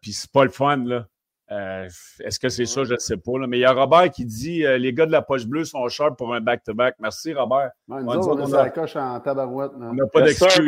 [0.00, 1.06] puis c'est pas le fun, là.
[1.52, 1.88] Euh,
[2.20, 2.84] est-ce que c'est ça?
[2.84, 3.32] Je ne sais pas.
[3.48, 5.88] Mais il y a Robert qui dit euh, les gars de la poche bleue sont
[5.88, 6.94] sharp pour un back-to-back.
[7.00, 7.72] Merci, Robert.
[7.88, 9.72] nous on, a la coche en tabarouette.
[9.74, 10.64] On n'a pas d'excuse.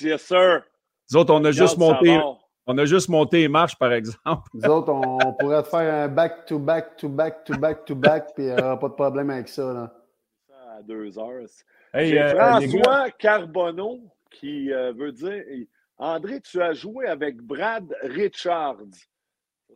[0.00, 0.62] Yes, sir.
[1.10, 2.20] Nous autres, on a, juste monté,
[2.66, 4.48] on a juste monté les marches, par exemple.
[4.54, 9.48] Nous autres, on, pourrait faire un back-to-back-to-back-to-back-to-back, puis il n'y aura pas de problème avec
[9.48, 9.72] ça.
[9.72, 9.92] Là.
[10.76, 11.48] À deux heures.
[11.92, 13.98] Hey, euh, François Carbonneau
[14.30, 15.42] qui veut dire
[15.98, 18.78] André, tu as joué avec Brad Richards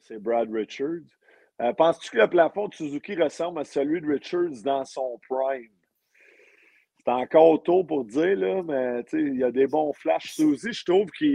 [0.02, 1.08] c'est Brad Richards.
[1.60, 5.70] Euh, penses-tu que le plafond de Suzuki ressemble à celui de Richards dans son prime?
[6.96, 10.32] C'est encore tôt pour dire, là, mais il y a des bons flashs.
[10.32, 11.26] Suzy, je trouve que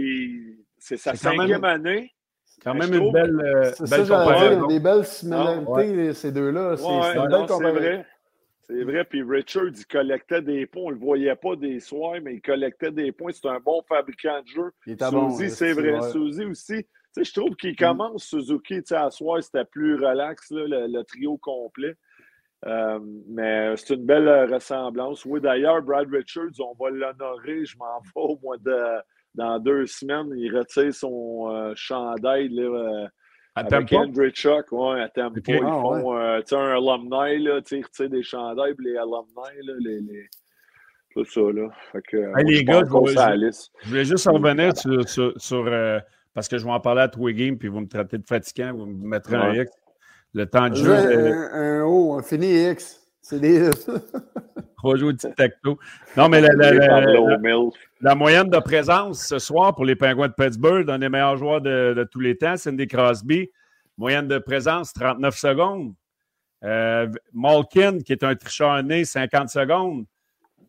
[0.78, 2.12] c'est sa cinquième année.
[2.44, 6.76] C'est quand même une belle, euh, des belles similarités, ah, ces deux-là.
[6.76, 8.06] C'est vrai.
[8.66, 9.04] C'est vrai.
[9.04, 10.82] Puis Richards, il collectait des points.
[10.82, 13.32] On ne le voyait pas des soirs, mais il collectait des points.
[13.32, 14.72] C'est un bon fabricant de jeu.
[14.84, 16.02] Suzy, c'est vrai.
[16.10, 16.84] Suzy aussi
[17.16, 21.94] je trouve qu'il commence Suzuki, à soir, c'était plus relax, le, trio complet.
[22.66, 25.24] Euh, mais c'est une belle ressemblance.
[25.24, 27.64] Oui, d'ailleurs, Brad Richards, on va l'honorer.
[27.64, 29.00] Je m'en vais au mois de.
[29.32, 33.06] Dans deux semaines, il retire son euh, chandail là, euh,
[33.54, 34.72] à avec Andrew Chuck.
[34.72, 35.38] Ouais, à Tampa.
[35.46, 40.28] Ils font un alumni, là, ils retirent des chandails, les alumni, là, les, les...
[41.14, 41.42] tout ça.
[41.42, 41.68] Là.
[41.92, 45.08] Fait que, les gars, je, voulais juste revenir sur,
[45.40, 45.64] sur
[46.34, 48.26] parce que je vais en parler à tous les games, puis vous me traitez de
[48.26, 49.70] fatigant, vous me mettrez un X.
[50.32, 50.92] Le temps de jeu.
[50.92, 53.00] Un, O, un fini X.
[53.20, 53.68] C'est des.
[54.82, 55.76] On va jouer au tic-tac-toe.
[56.16, 56.40] Non, mais
[58.00, 61.60] la, moyenne de présence ce soir pour les Pingouins de Pittsburgh, un des meilleurs joueurs
[61.60, 63.50] de, tous les temps, Cindy Crosby.
[63.98, 65.92] Moyenne de présence, 39 secondes.
[66.64, 70.06] Euh, Malkin, qui est un tricheur né, 50 secondes.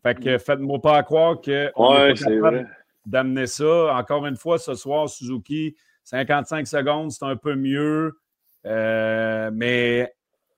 [0.02, 1.70] Fait que faites-moi pas croire que.
[1.76, 2.66] Ouais, c'est vrai
[3.06, 3.94] d'amener ça.
[3.94, 8.18] Encore une fois, ce soir, Suzuki, 55 secondes, c'est un peu mieux,
[8.66, 10.12] euh, mais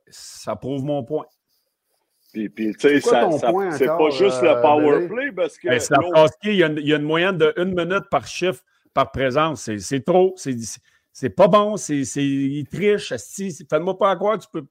[0.09, 1.27] ça prouve mon point.
[2.33, 3.31] Puis, puis tu sais, ça,
[3.73, 5.69] c'est pas juste le euh, power play parce que.
[6.43, 8.61] il, y a une, il y a une moyenne de une minute par chiffre
[8.93, 9.71] par présence.
[9.79, 10.35] C'est trop.
[10.37, 10.57] C'est
[11.13, 13.15] C'est pas bon, c'est, il triche.
[13.71, 14.67] Fais-moi pas croire, tu peux.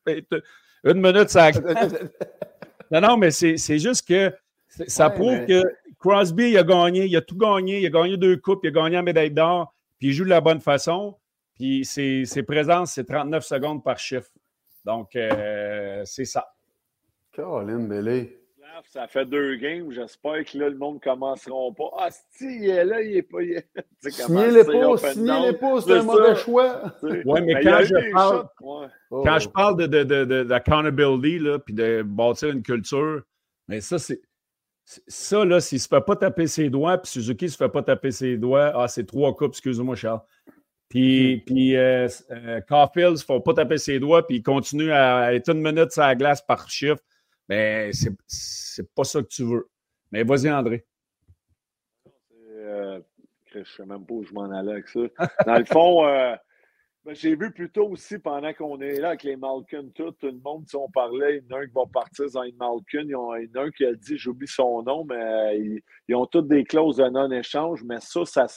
[0.84, 1.52] Une minute, ça.
[2.92, 4.34] non, non, mais c'est, juste que
[4.88, 5.64] ça prouve que
[6.04, 8.72] Crosby, il a gagné, il a tout gagné, il a gagné deux coupes, il a
[8.72, 11.16] gagné la médaille d'or, puis il joue de la bonne façon.
[11.56, 14.30] Puis ses, ses présences, c'est 39 secondes par chiffre.
[14.84, 16.46] Donc, euh, c'est ça.
[17.32, 18.38] Caroline Bellé.
[18.86, 19.92] Ça fait deux games.
[19.92, 21.92] J'espère que là, le monde ne commencera pas.
[22.00, 23.38] Ah, si, il est là, il n'est pas.
[24.02, 26.82] Signez les pas, signez les pas, c'est un mauvais choix.
[27.02, 28.48] Oui, mais, quand, je parle,
[29.10, 33.22] quand je parle de, de, de, d'accountability, là, puis de bâtir une culture,
[33.70, 34.20] mais ça, c'est.
[34.86, 37.70] Ça, là, s'il ne se fait pas taper ses doigts, puis Suzuki ne se fait
[37.70, 40.22] pas taper ses doigts, ah, c'est trois coupes, excuse-moi, Charles.
[40.90, 41.42] Puis, hmm.
[41.46, 45.34] puis euh, euh, Caulfield, il ne faut pas taper ses doigts, puis il continue à
[45.34, 47.02] être une minute sur la glace par chiffre.
[47.50, 49.70] Mais c'est, c'est pas ça que tu veux.
[50.12, 50.86] Mais vas-y, André.
[52.52, 53.00] Euh,
[53.52, 55.00] je ne sais même pas où je m'en allais avec ça.
[55.46, 56.36] Dans le fond, euh,
[57.06, 60.40] ben, j'ai vu plutôt aussi pendant qu'on est là avec les Malkin, tout, tout le
[60.40, 63.02] monde, si on parlait, il y en a un qui va partir dans une Malkin,
[63.02, 66.48] il y en a un qui a dit, j'oublie son nom, mais ils, ont toutes
[66.48, 68.48] des clauses de non-échange, mais ça, ça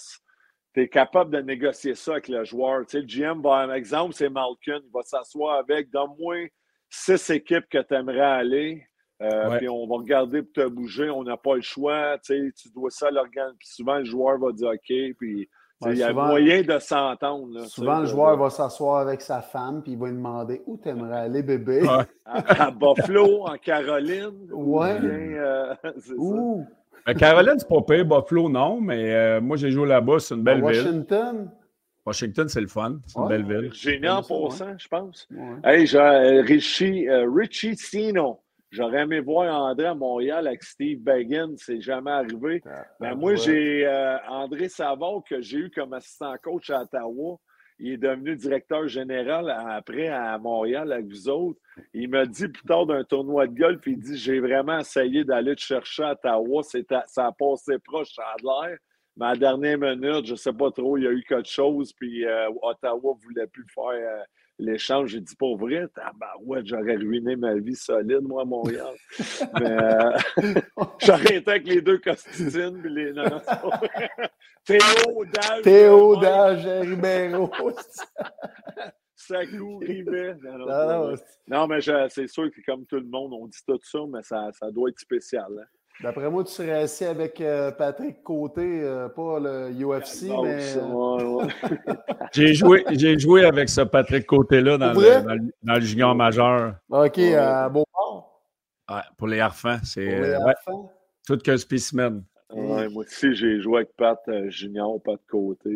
[0.75, 2.87] tu es capable de négocier ça avec le joueur.
[2.87, 6.49] Tu sais, le GM, par exemple, c'est Malkin, il va s'asseoir avec, donne-moi
[6.89, 8.87] six équipes que tu aimerais aller.
[9.23, 12.19] Euh, puis on va regarder pour te bouger, on n'a pas le choix.
[12.19, 13.55] Tu dois ça à l'organe.
[13.59, 15.17] Puis souvent, le joueur va dire OK.
[15.19, 15.49] Puis
[15.85, 17.67] il y a moyen de s'entendre.
[17.67, 20.89] Souvent, le joueur va s'asseour avec sa femme, puis il va lui demander où tu
[20.89, 21.87] aimerais aller, bébé.
[22.25, 24.49] À, Buffalo, en Caroline.
[24.51, 24.99] Ouais.
[25.03, 25.75] Euh,
[27.07, 28.07] ben, Caroline, c'est pas pire.
[28.07, 30.19] Buffalo, non, mais euh, moi, j'ai joué là-bas.
[30.19, 30.65] C'est une belle ville.
[30.65, 31.51] Washington?
[32.07, 32.99] Washington, c'est le fun.
[33.07, 33.73] C'est une belle ville.
[33.73, 35.29] Génial pour ça, je pense.
[35.65, 38.41] Hey, j'ai Richie, Richie Sino.
[38.77, 42.61] J'aurais aimé voir André à Montréal avec Steve Baggins, c'est jamais arrivé.
[42.63, 46.83] Mais ah, ben, moi, j'ai euh, André Savard que j'ai eu comme assistant coach à
[46.83, 47.39] Ottawa.
[47.79, 51.59] Il est devenu directeur général après à Montréal avec vous autres.
[51.95, 55.57] Il m'a dit plus tard d'un tournoi de golf, il dit J'ai vraiment essayé d'aller
[55.57, 56.63] te chercher à Ottawa.
[57.07, 58.77] Ça a passé proche, à l'air.
[59.17, 61.49] Mais à la dernière minute, je ne sais pas trop, il y a eu quelque
[61.49, 64.23] chose, puis euh, Ottawa ne voulait plus faire euh,
[64.59, 65.11] l'échange.
[65.11, 65.87] J'ai dit, pour vrai,
[66.45, 68.95] ouais, j'aurais ruiné ma vie solide, moi, à Montréal.
[69.61, 70.19] Mais euh,
[70.99, 72.81] j'aurais été avec les deux costitines.
[72.81, 73.13] Puis les...
[73.13, 73.25] Non,
[74.65, 75.63] Théo, Dage.
[75.63, 77.51] Théo, Dage, Ribeiro.
[79.15, 80.35] Sacou, Rivet.
[80.43, 81.15] Non, non,
[81.49, 84.51] non, mais c'est sûr que comme tout le monde, on dit tout ça, mais ça,
[84.53, 85.47] ça doit être spécial.
[85.59, 85.67] Hein.
[86.03, 90.75] D'après moi, tu serais assis avec euh, Patrick Côté, euh, pas le UFC, mais.
[92.33, 96.75] j'ai, joué, j'ai joué avec ce Patrick Côté-là dans, le, dans, le, junior majeur.
[96.91, 98.43] OK, à Beauport?
[98.91, 99.79] Ouais, pour les harfans.
[99.85, 100.55] C'est les ouais,
[101.27, 102.23] tout qu'un spécimen.
[102.53, 105.71] Ouais, moi aussi, j'ai joué avec Pat euh, Junior, Pat Côté.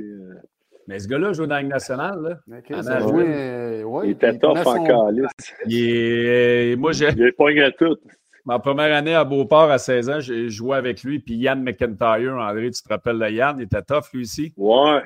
[0.87, 2.21] Mais ce gars-là joue dans la Ligue nationale.
[2.21, 2.59] Là.
[2.59, 4.07] Okay, ouais.
[4.07, 5.31] il était top en calice.
[5.67, 7.09] Il Moi, j'ai...
[7.11, 7.97] Il est pogné tout.
[8.45, 11.21] Ma première année à Beauport, à 16 ans, j'ai joué avec lui.
[11.21, 13.57] Puis Yann McIntyre, André, tu te rappelles de Yann?
[13.59, 14.53] Il était tough, lui aussi.
[14.57, 15.03] Ouais.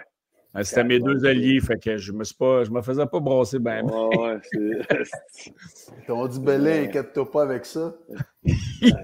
[0.63, 3.59] C'était mes deux alliés, fait que je me suis pas, je me faisais pas brosser
[3.59, 3.85] ben.
[3.85, 5.11] Ouais, ouais, c'est.
[6.07, 7.93] T'as dit Belin, inquiète-toi pas avec ça.
[8.45, 8.95] hey,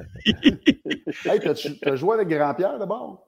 [1.83, 3.27] t'as joué avec Grand-Pierre d'abord?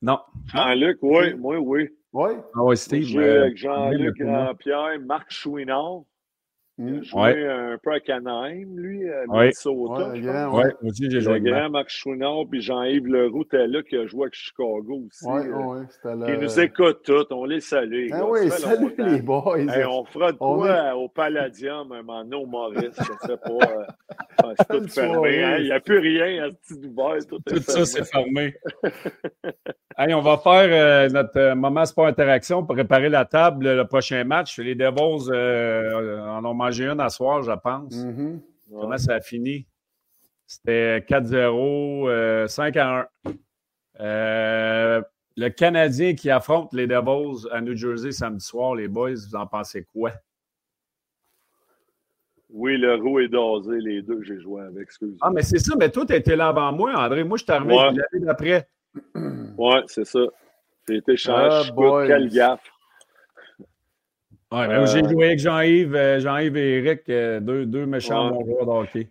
[0.00, 0.20] Non.
[0.52, 1.88] Jean-Luc, oui, moi, oui.
[2.12, 2.30] Oui.
[2.54, 3.02] Ah oui, Steve.
[3.02, 6.02] J'ai joué avec Jean-Luc Grand-Pierre, Marc Chouinard.
[6.78, 7.72] Il a mm.
[7.72, 10.10] un peu à Canaheim, lui, à Minnesota.
[10.12, 11.38] Oui, ouais, aussi, j'ai joué.
[11.38, 15.24] Le grand Max Chouinard, puis Jean-Yves Leroux était là, qui a joué avec Chicago aussi.
[15.26, 16.26] Oui, oui, c'était là.
[16.28, 18.08] Ils nous écoutent tous, on les salue.
[18.12, 19.56] Ah oui, salut les boys.
[19.88, 23.66] on fera de quoi au Palladium, un moment donné, au Maurice, je ne sais pas.
[24.44, 25.42] Euh, c'est tout fermé.
[25.42, 25.56] Hein.
[25.58, 27.20] Il n'y a plus rien à ce petit Dubaï.
[27.26, 28.54] Tout, tout ça, c'est fermé.
[29.98, 33.86] hey, on va faire euh, notre euh, moment sport interaction pour préparer la table, le
[33.86, 34.58] prochain match.
[34.58, 37.94] Les Devils en ont j'ai une à soir, je pense.
[37.94, 38.40] Mm-hmm.
[38.70, 39.66] Comment ça a fini?
[40.46, 43.34] C'était 4-0, 5 euh, 1.
[43.98, 45.02] Euh,
[45.36, 49.46] le Canadien qui affronte les Devils à New Jersey samedi soir, les boys, vous en
[49.46, 50.12] pensez quoi?
[52.48, 55.16] Oui, le roux est dosé, les deux, j'ai joué avec, excusez.
[55.20, 57.24] Ah, mais c'est ça, mais toi, tu étais là avant moi, André.
[57.24, 57.90] Moi, je arrivé ouais.
[57.90, 58.68] l'année d'après.
[59.58, 60.20] Oui, c'est ça.
[60.88, 61.70] J'ai été changé.
[61.76, 62.70] Ah, quel gaffe.
[64.52, 68.30] Ouais, ben, J'ai euh, joué avec Jean-Yves, euh, Jean-Yves et Eric, euh, deux, deux méchants
[68.30, 69.08] bons joueurs de hockey.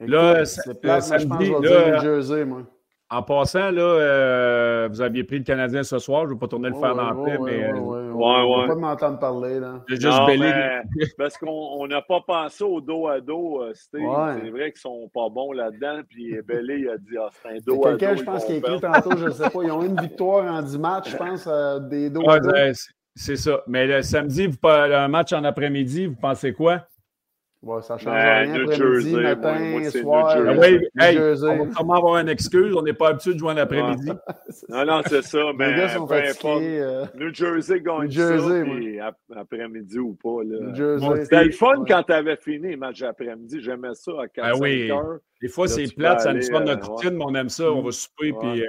[0.00, 2.62] Là, c'est là, samedi, là, Jersey, moi.
[3.10, 6.22] En passant, là, vous aviez pris le Canadien ce soir.
[6.24, 7.72] Je ne vais pas tourner le faire dans le paix, mais.
[7.72, 8.12] Ouais, ouais.
[8.12, 9.82] On ne pas m'entendre parler, là.
[9.88, 10.52] J'ai juste belé.
[11.18, 14.02] parce qu'on n'a pas pensé au dos à dos, Steve.
[14.42, 16.00] C'est vrai qu'ils sont pas bons là-dedans.
[16.08, 17.96] Puis Bellé, il a dit, ah, c'est un dos à dos.
[17.96, 19.62] Quelqu'un, je pense, qui a écrit tantôt, je ne sais pas.
[19.62, 21.48] Ils ont une victoire en 10 matchs, je pense,
[21.88, 22.50] des dos à dos.
[23.20, 23.64] C'est ça.
[23.66, 26.86] Mais le samedi, vous, un match en après-midi, vous pensez quoi?
[27.60, 29.20] Ouais, ça change ben, rien.
[29.20, 30.36] Matin, moi, soir.
[30.36, 32.72] Ah oui, hey, on va comment avoir une excuse.
[32.76, 34.12] On n'est pas habitué de jouer en après-midi.
[34.68, 35.38] non, non, c'est ça.
[35.56, 36.80] Mais Les gars sont fatigués.
[36.80, 37.04] Euh...
[37.16, 40.42] New Jersey gagne New Jersey, ça, après-midi ou pas.
[41.22, 43.60] C'était le fun quand tu avais fini le match après-midi.
[43.60, 44.90] J'aimais ça à 4 ah, oui.
[44.92, 45.18] heures.
[45.42, 47.72] Des fois, c'est plate, ça nous fait notre euh, routine, mais on aime ça.
[47.72, 48.32] On va souper.
[48.32, 48.66] Puis, euh,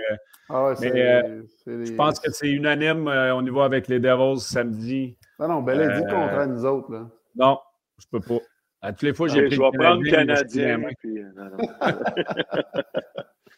[0.49, 3.07] ah ouais, mais euh, je pense que c'est unanime.
[3.07, 5.15] on y va avec les Devils samedi.
[5.39, 6.91] Non, non, ben là, dit contre nous autres.
[6.91, 7.07] Là.
[7.35, 7.59] Non,
[7.99, 8.39] je peux pas.
[8.81, 10.81] À toutes les fois, j'ai pris Je vais prendre le Canadien.
[10.99, 11.19] Puis,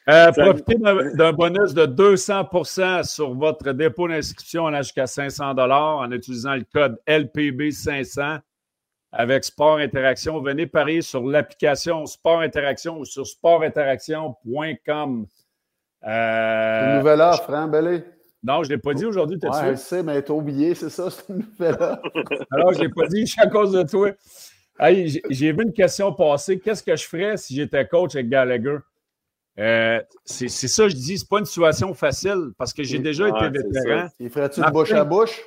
[0.10, 0.77] euh, profitez
[1.15, 2.49] d'un bonus de 200
[3.03, 8.39] sur votre dépôt d'inscription en jusqu'à 500 en utilisant le code LPB500
[9.12, 10.41] avec Sport Interaction.
[10.41, 15.27] Venez parier sur l'application Sport Interaction ou sur sportinteraction.com.
[16.03, 18.03] Euh, une nouvelle offre, hein, Belé?
[18.43, 19.38] Non, je ne l'ai pas dit aujourd'hui.
[19.43, 22.01] Ouais, je sais, mais t'as oublié, c'est ça, c'est une nouvelle offre.
[22.49, 24.10] Alors, je ne l'ai pas dit, je suis à cause de toi.
[24.79, 26.60] Hey, j'ai vu une question passer.
[26.60, 28.77] Qu'est-ce que je ferais si j'étais coach avec Gallagher?
[29.60, 33.49] Euh, c'est ça, je dis, c'est pas une situation facile parce que j'ai déjà été
[33.49, 34.07] vétéran.
[34.19, 35.41] Il ferait-tu de bouche à bouche?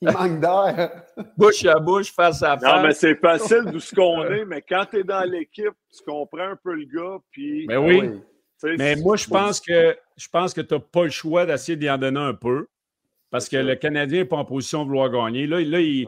[0.00, 1.02] Il manque d'air.
[1.36, 2.62] bouche à bouche, face à face.
[2.62, 6.02] Non, mais c'est facile d'où ce qu'on est, mais quand tu es dans l'équipe, tu
[6.04, 7.18] comprends un peu le gars.
[7.30, 8.20] Puis, mais oui.
[8.78, 11.88] Mais moi, je pense que je pense que tu n'as pas le choix d'essayer d'y
[11.88, 12.66] en donner un peu.
[13.34, 15.48] Parce que le Canadien n'est pas en position de vouloir gagner.
[15.48, 16.06] Là, là, il,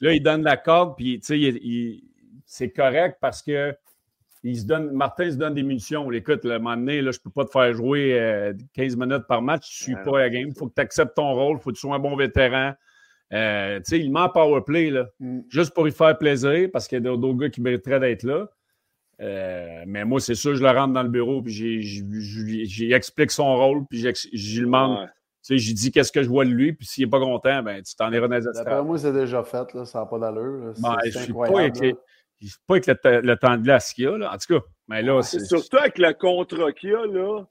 [0.00, 2.02] là, il donne la corde, puis il,
[2.46, 3.72] c'est correct parce que
[4.42, 6.10] il se donne, Martin se donne des munitions.
[6.10, 9.22] Écoute, le moment donné, là, je ne peux pas te faire jouer 15 euh, minutes
[9.28, 10.48] par match, tu ne suis pas à la game.
[10.48, 12.72] Il faut que tu acceptes ton rôle, il faut que tu sois un bon vétéran.
[13.32, 15.42] Euh, il ment power play, là, mm.
[15.50, 18.48] juste pour y faire plaisir, parce qu'il y a d'autres gars qui mériteraient d'être là.
[19.20, 21.52] Euh, mais moi, c'est sûr, je le rentre dans le bureau, puis
[22.66, 25.08] j'explique son rôle, puis je lui demande.
[25.48, 27.94] J'ai dit qu'est-ce que je vois de lui, puis s'il n'est pas content, ben, tu
[27.94, 30.72] t'en iras dans les D'après moi, c'est déjà fait, là, ça n'a pas d'allure.
[30.78, 31.96] Ben, je ne suis pas avec,
[32.66, 34.32] pas avec le, temps de glace qu'il y a, là.
[34.32, 34.66] en tout cas.
[34.88, 35.40] Mais là, c'est...
[35.40, 37.44] Surtout avec le contrat qu'il y a, là,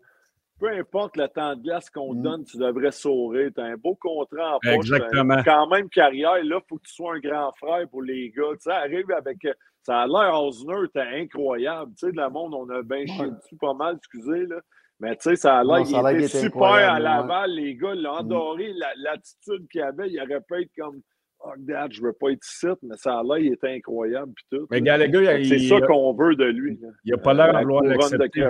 [0.59, 2.23] peu importe le temps de glace qu'on te mm.
[2.23, 3.51] donne, tu devrais sourire.
[3.53, 4.75] Tu as un beau contrat en poche.
[4.75, 5.41] Exactement.
[5.43, 8.53] Quand même carrière, là, il faut que tu sois un grand frère pour les gars.
[8.53, 9.39] Tu sais, arrive avec.
[9.81, 11.91] Ça a l'air Osner, t'es incroyable.
[11.99, 14.61] Tu sais, de la monde, on a bien chié dessus pas mal, excusez, là.
[15.03, 18.73] Mais tu sais, ça a l'air, il était super à Laval, les gars l'ont adoré.
[18.97, 21.01] L'attitude qu'il avait, il aurait pu être comme
[21.45, 24.31] Oh, dad, je veux pas être ici, mais ça a l'air, il était incroyable.
[24.33, 26.79] Puis tout, mais Gallagher, c'est ça qu'on veut de lui.
[27.03, 28.41] Il n'a pas l'air de vouloir l'accepter.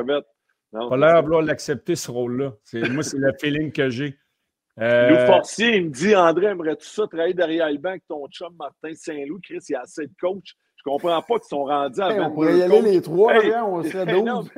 [0.72, 2.54] Pas l'air de vouloir l'accepter, ce rôle-là.
[2.92, 4.16] Moi, c'est le feeling que j'ai.
[4.80, 5.10] Euh...
[5.10, 8.56] Lou Forcier, il me dit André, aimerais-tu ça travailler derrière le banc avec ton chum
[8.60, 9.39] Martin Saint-Loup?
[9.44, 10.54] Chris, il y a assez de coachs.
[10.76, 13.66] Je comprends pas qu'ils sont rendus à hey, On pourrait y aller les trois, hein,
[13.68, 14.50] on serait 12.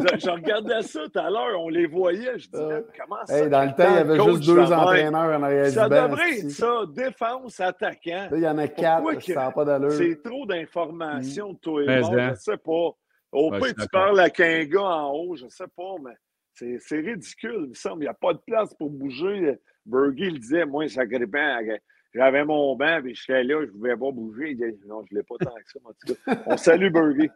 [0.00, 2.38] Je, regardais ça tout à l'heure, on les voyait.
[2.38, 3.48] Je disais, comment ça?
[3.48, 6.82] dans le temps, il y avait juste deux entraîneurs en arrière Ça devrait être ça,
[6.88, 8.28] défense, attaquant.
[8.32, 9.92] il y en a quatre, ça n'a pas d'allure.
[9.92, 12.90] C'est trop d'informations de toi et moi, je ne sais pas.
[13.32, 16.98] Au pire, tu parles à un gars en haut, je ne sais pas, mais c'est
[16.98, 17.62] ridicule.
[17.64, 19.58] Il me semble, il n'y a pas de place pour bouger.
[19.84, 24.10] Bergie, il disait, moi, j'avais mon banc, puis je serais là, je ne pouvais pas
[24.10, 24.50] bouger.
[24.50, 26.42] Il dit, non, je ne l'ai pas tant que ça, en tout cas.
[26.46, 27.30] On salue Bergie.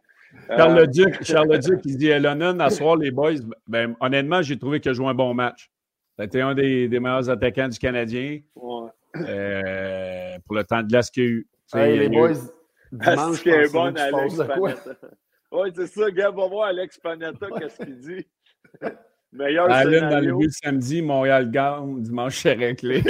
[0.49, 3.35] Charles euh, Duc, Charles Duc, il dit Lennon, à soir, les boys,
[3.67, 5.71] ben, honnêtement, j'ai trouvé qu'il a joué un bon match.
[6.19, 8.41] C'était un des, des, meilleurs attaquants du Canadien
[9.17, 11.47] euh, pour le temps de glace qu'il y a eu.
[11.75, 12.35] Hey, les boys,
[12.93, 14.91] dimanche, ce qui est bon, Alex Panetta.
[15.53, 18.27] Oui, c'est ça, Gab, va voir Alex Panetta, qu'est-ce qu'il dit.
[19.33, 20.01] Meilleur scénario.
[20.01, 22.97] dans le but samedi, Montréal-Gamme, dimanche, c'est réglé.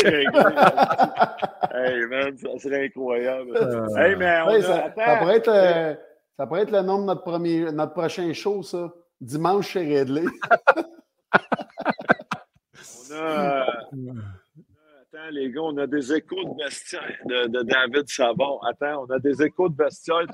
[1.74, 3.56] hey, man, ça serait incroyable.
[3.56, 3.88] Euh...
[3.96, 5.48] Hey, mais on hey, ça, ça, pourrait être...
[5.48, 5.94] Euh,
[6.36, 8.92] ça pourrait être le nom de notre, premier, notre prochain show, ça.
[9.20, 10.24] Dimanche chez Redley.
[12.74, 13.66] on a.
[15.14, 18.58] Attends, les gars, on a des échos de vestiaire de, de, David Savon.
[18.62, 20.26] Attends, on a des échos de vestiaire.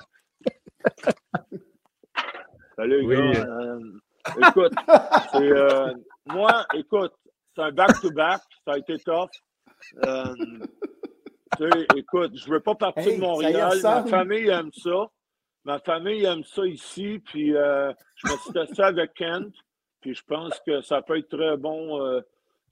[2.77, 3.45] Salut, les gars.
[3.45, 3.81] Euh,
[4.47, 4.73] écoute,
[5.35, 5.95] euh,
[6.27, 7.13] moi, écoute,
[7.55, 8.41] c'est un back-to-back.
[8.65, 9.31] Ça a été tough.
[10.07, 10.35] Euh,
[11.97, 13.79] écoute, je ne veux pas partir de Montréal.
[13.83, 15.09] Ma famille aime ça.
[15.69, 19.53] Ma famille aime ça ici, puis euh, je me suis testé avec Kent,
[20.01, 22.23] puis je pense que ça peut être très bon euh,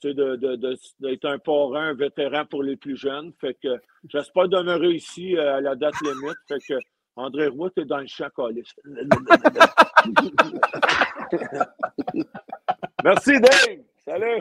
[0.02, 3.34] d'être de, de, un parrain, un vétéran pour les plus jeunes.
[3.38, 3.68] Fait que
[4.08, 6.38] j'espère demeurer ici euh, à la date limite.
[6.48, 6.78] Fait que
[7.16, 8.28] André Roy, t'es dans le champ
[13.04, 13.82] Merci Dave!
[14.06, 14.40] Salut!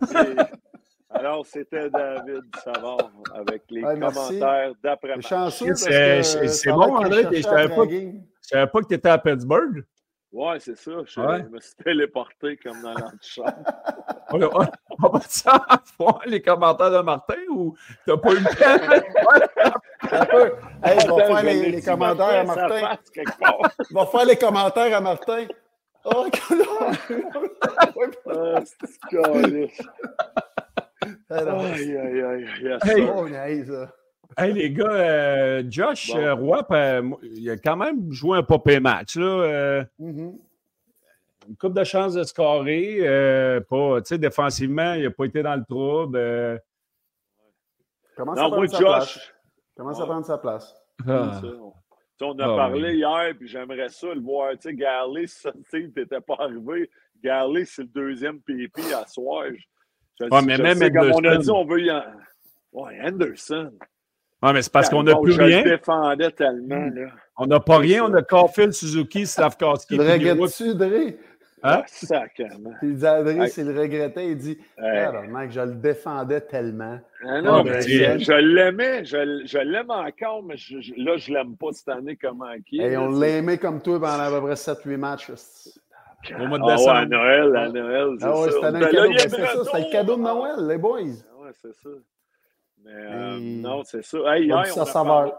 [1.18, 5.26] Alors, c'était David Savard avec les commentaires d'après-match.
[5.74, 7.24] C'est C'est bon, André.
[7.32, 9.84] Je ne savais pas, que tu étais à Pittsburgh.
[10.32, 10.90] Ouais, c'est ça.
[11.06, 13.54] Je, me suis téléporté comme dans l'antichambre.
[14.32, 14.70] on va,
[15.02, 15.66] on va ça
[15.98, 18.76] voir les commentaires de Martin ou t'as pas eu le temps?
[20.84, 22.98] hey, on va faire les, les commentaires à Martin.
[23.94, 25.46] On va faire les commentaires à Martin.
[26.04, 26.26] Oh,
[28.28, 28.60] ah,
[31.28, 32.78] c'est Aïe, aïe, aïe.
[32.82, 33.70] Hey, oh, nice.
[34.36, 36.66] Hey, les gars, euh, Josh euh, Roy,
[37.22, 39.16] il a quand même joué un popé match.
[39.16, 40.38] Là, euh, mm-hmm.
[41.48, 42.98] Une coupe de chance de scorer.
[43.68, 46.60] pas, défensivement, il n'a pas été dans le trouble.
[48.16, 49.32] Comment ça prend sa place?
[49.76, 50.74] Comment ça prend sa place?
[51.06, 51.40] Ah.
[52.22, 54.52] On a ah, parlé hier, puis j'aimerais ça le voir.
[54.52, 56.90] Tu sais, Garley, si tu n'étais pas arrivé,
[57.22, 59.44] Garley, c'est le deuxième PP à soir.
[60.20, 62.02] Ouais, mais même sais, comme on a dit, on veut y en...
[62.72, 63.72] Ouais, Anderson.
[64.42, 65.62] Ouais, mais c'est parce qu'on n'a plus rien.
[65.64, 67.10] Je défendais tellement, là.
[67.38, 68.04] On n'a pas rien.
[68.04, 69.96] On a Caulfield, Suzuki, Slavkowski.
[69.96, 71.14] Le regrettes-tu, Dre?
[71.62, 71.82] Hein?
[71.86, 72.74] Sacrement.
[72.82, 77.00] Il dit André, s'il le regrettait, il dit Alors, mec, je le défendais tellement.
[77.26, 81.72] Ah non, mais je, l'aimais, je, je l'aime encore, mais je, là, je l'aime pas
[81.72, 82.80] cette année comme qui.
[82.80, 85.30] Et on l'aimait comme toi pendant à peu près 7-8 matchs.
[86.34, 86.90] Au mois de décembre.
[86.90, 88.16] Ah ouais, à Noël, à Noël.
[88.22, 89.12] Ah ouais, c'était un ben cadeau.
[89.16, 91.00] C'est ça, c'était le cadeau de Noël, les boys.
[91.00, 91.90] Ah ouais, c'est ça.
[92.84, 94.18] Mais euh, non, c'est ça.
[94.34, 95.32] Hey, hier, on a parlé,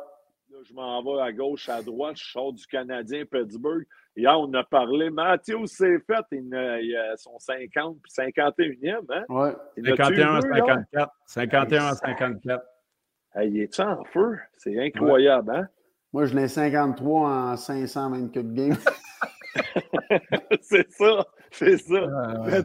[0.67, 3.85] je m'en vais à gauche, à droite, je sors du Canadien Pittsburgh.
[4.15, 5.09] Hier, on a parlé.
[5.09, 9.05] Mathieu s'est fait il a, son 50 puis 51e.
[9.09, 9.23] Hein?
[9.29, 9.55] Ouais.
[9.85, 11.11] 51 54.
[11.25, 12.65] 51 54.
[13.43, 14.37] il est en feu?
[14.57, 15.67] C'est incroyable, hein?
[16.13, 18.75] Moi, je l'ai 53 en 524 games.
[20.61, 22.07] c'est ça, c'est ça.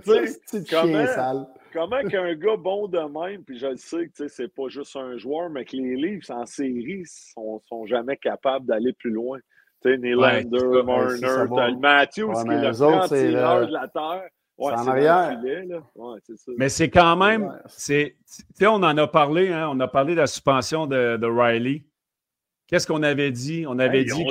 [0.04, 4.48] tu sais, comment, comment qu'un gars bon de même, puis je le sais que c'est
[4.48, 8.92] pas juste un joueur, mais que les livres en série sont, sont jamais capables d'aller
[8.92, 9.38] plus loin.
[9.82, 11.76] Tu sais, Nylander, ouais, Marner.
[11.78, 14.28] Matthews, ouais, qui est le grand tireur de la Terre.
[14.58, 15.40] Ouais, en arrière.
[15.96, 16.18] Ouais,
[16.58, 18.16] mais c'est quand même, c'est,
[18.60, 21.84] on en a parlé, hein, on a parlé de la suspension de, de Riley.
[22.68, 23.64] Qu'est-ce qu'on avait dit?
[23.66, 24.24] On avait dit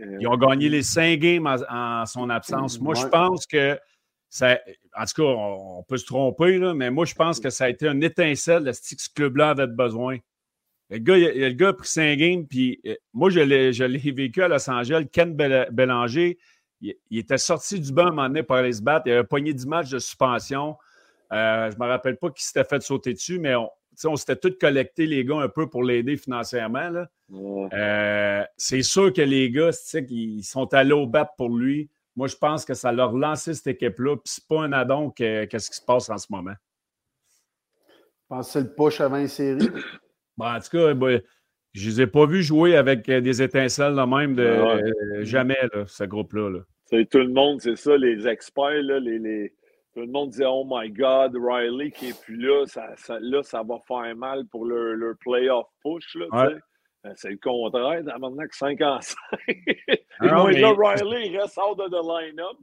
[0.00, 2.80] qu'ils ont gagné les cinq games en, son absence.
[2.80, 3.78] Moi, je pense que
[4.28, 4.58] ça,
[4.96, 7.68] en tout cas, on, peut se tromper, là, mais moi, je pense que ça a
[7.68, 10.18] été un étincelle de ce que ce club-là avait besoin.
[10.88, 14.42] Le gars, il, le gars a pris cinq games, puis euh, moi, je l'ai vécu
[14.42, 15.06] à Los Angeles.
[15.12, 16.38] Ken Bélanger,
[16.80, 19.06] il, était sorti du banc à un moment donné pour aller se battre.
[19.06, 20.76] Il avait pogné 10 matchs de suspension.
[21.32, 23.68] Euh, je ne me rappelle pas qui s'était fait sauter dessus, mais on,
[24.06, 27.04] on s'était tous collectés, les gars, un peu pour l'aider financièrement.
[27.72, 29.70] Euh, c'est sûr que les gars,
[30.08, 31.90] ils sont allés au bat pour lui.
[32.16, 34.16] Moi, je pense que ça leur lancé cette équipe-là.
[34.16, 36.54] Puis c'est pas un addon qu'est-ce qui se passe en ce moment.
[37.88, 37.94] Je
[38.28, 39.68] pense que c'est le push avant une série.
[40.38, 41.20] en tout cas, ben,
[41.72, 44.76] je ne les ai pas vus jouer avec euh, des étincelles de même de ah
[44.76, 46.60] euh, jamais, ce groupe-là.
[46.90, 49.52] Tout le monde, c'est ça, les experts, les,
[49.94, 53.62] tout le monde disait Oh my God, Riley qui n'est plus là, ça, là, ça
[53.62, 56.16] va faire mal pour leur, leur playoff push.
[56.16, 56.50] Là,
[57.02, 59.16] ben, c'est le contraire, maintenant que 5 en 5.
[60.20, 60.60] Ah mais...
[60.60, 62.58] là, Riley, il reste hors de line-up.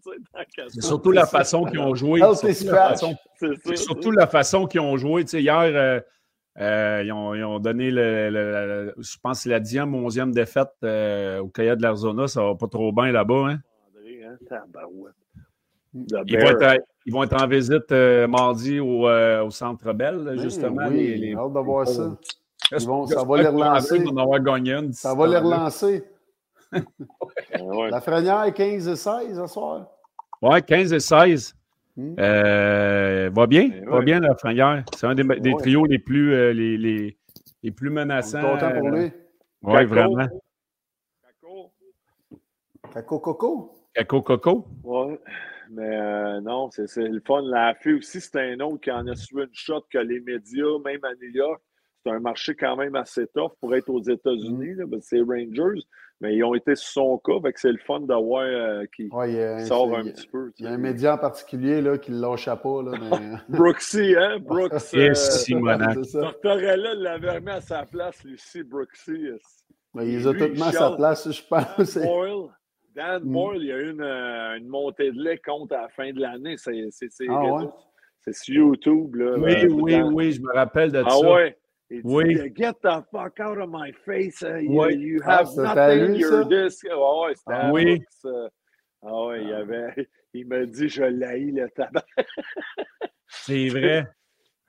[0.70, 2.22] C'est surtout la façon qu'ils ont joué.
[2.36, 5.24] C'est surtout la façon qu'ils ont joué.
[5.24, 6.00] hier, euh,
[6.60, 10.72] euh, ils, ont, ils, ont, donné, le, je pense, c'est la 10e ou 11e défaite
[10.84, 12.28] euh, au Cahiers de l'Arizona.
[12.28, 13.50] Ça va pas trop bien là-bas.
[13.50, 13.60] Hein?
[13.96, 14.62] hein?
[15.94, 17.92] Ils vont, être, ils vont, être, en visite
[18.30, 20.88] mardi au, au Centre Bell, justement.
[20.90, 22.18] Oui, les, les, hâte de voir ça
[22.70, 24.04] ça va les relancer.
[24.94, 26.04] Ça va les relancer.
[27.90, 29.88] La Frenière, 15 et 16 ce soir.
[30.42, 31.56] Oui, 15 et 16.
[31.96, 32.16] Hmm.
[32.20, 34.84] Euh, va bien, ben va bien la Frenière.
[34.96, 37.18] C'est un des, des trios les plus, euh, les, les,
[37.64, 38.42] les, plus menaçants.
[38.42, 39.12] content pour lui.
[39.64, 40.28] Oui, vraiment.
[41.24, 41.72] Caco.
[42.94, 43.76] Caco Coco.
[43.96, 44.68] Caco Coco.
[44.84, 45.16] Oui.
[45.72, 47.42] Mais euh, non, c'est le fun.
[47.44, 50.78] La FU aussi, c'est un autre qui en a suivi une shot que les médias,
[50.84, 51.62] même à New York,
[52.06, 54.76] c'est un marché quand même assez tough pour être aux États-Unis.
[54.76, 54.98] Mm.
[55.02, 55.82] C'est Rangers,
[56.22, 57.50] mais ils ont été sur son cas.
[57.56, 59.10] C'est le fun d'avoir euh, qui
[59.66, 60.52] sort un petit peu.
[60.58, 62.84] Il y a un média en particulier là, qui ne lâche pas.
[62.84, 62.92] Là,
[63.50, 63.58] mais...
[63.58, 64.38] Brooksy, hein?
[64.40, 64.94] Brooks.
[64.94, 69.30] euh, Tortorella l'avait mis à sa place, Lucie Brooksy.
[69.94, 71.98] Mais il a tout mis à sa place, je pense.
[72.98, 73.32] Dan mm.
[73.32, 76.12] Boyle, il y a eu une, euh, une, montée de lait contre à la fin
[76.12, 76.56] de l'année.
[76.58, 76.72] C'est
[77.30, 78.34] ah, ouais?
[78.34, 79.16] sur YouTube.
[79.16, 81.20] Là, oui, oui, oui, je me rappelle de ah, ça.
[81.24, 81.58] Ah ouais.
[82.04, 82.34] oui.
[82.34, 84.42] Dit, Get the fuck out of my face.
[84.42, 84.96] Uh, you, oui.
[84.96, 86.16] you ah, have ah, nothing.
[86.16, 86.82] You're this.
[86.92, 88.02] Oh, ouais, ah, oui.
[88.26, 88.48] Uh,
[89.06, 92.04] ah ouais, il, avait, il m'a dit je l'haïs le tabac.
[93.28, 94.08] C'est vrai.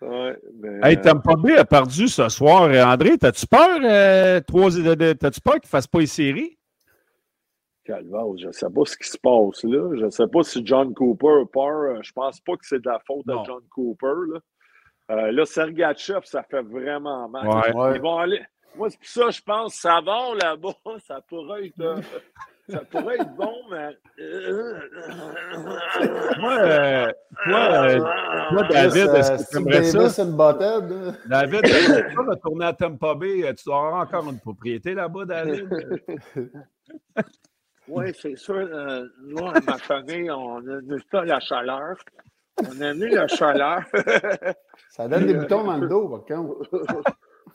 [0.03, 2.70] Ouais, mais, hey, Tampa Bay a perdu ce soir.
[2.87, 6.59] André, t'as-tu peur, euh, t'as-tu peur qu'il ne fasse pas une série?
[7.89, 9.97] Calvaire, je ne sais pas ce qui se passe là.
[9.97, 12.03] Je ne sais pas si John Cooper part.
[12.03, 14.12] Je ne pense pas que c'est de la faute de John Cooper.
[14.30, 14.41] Là,
[15.11, 17.47] euh, là Sergachev, ça fait vraiment mal.
[17.95, 18.43] Ils vont aller.
[18.76, 20.74] Moi, c'est pour ça, je pense, ça va là-bas.
[21.07, 21.80] Ça pourrait être.
[21.80, 22.01] Euh,
[22.68, 23.97] ça pourrait être bon, mais.
[26.39, 27.12] moi, euh,
[28.68, 30.22] David, est-ce que tu aimerais ça?
[30.22, 30.82] Une bataille,
[31.26, 33.55] David, tu vas tourner à Tampa Bay?
[33.55, 35.66] Tu auras encore une propriété là-bas, David?
[37.89, 38.55] Oui, c'est sûr.
[38.57, 40.80] Euh, nous, ma famille, on a
[41.11, 41.97] pas la chaleur.
[42.61, 43.84] On a mis la chaleur.
[44.91, 46.68] ça donne des boutons dans le dos, par contre.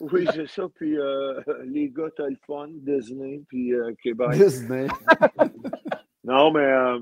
[0.00, 0.66] oui, c'est ça.
[0.74, 4.30] Puis euh, les gars, t'as le fun, Disney, puis euh, Québec.
[4.32, 4.86] Disney.
[6.24, 6.98] non, mais euh,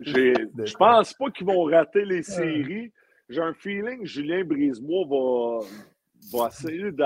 [0.00, 2.92] je pense pas qu'ils vont rater les séries.
[3.28, 5.66] J'ai un feeling que Julien Brisebois va,
[6.32, 7.02] va essayer de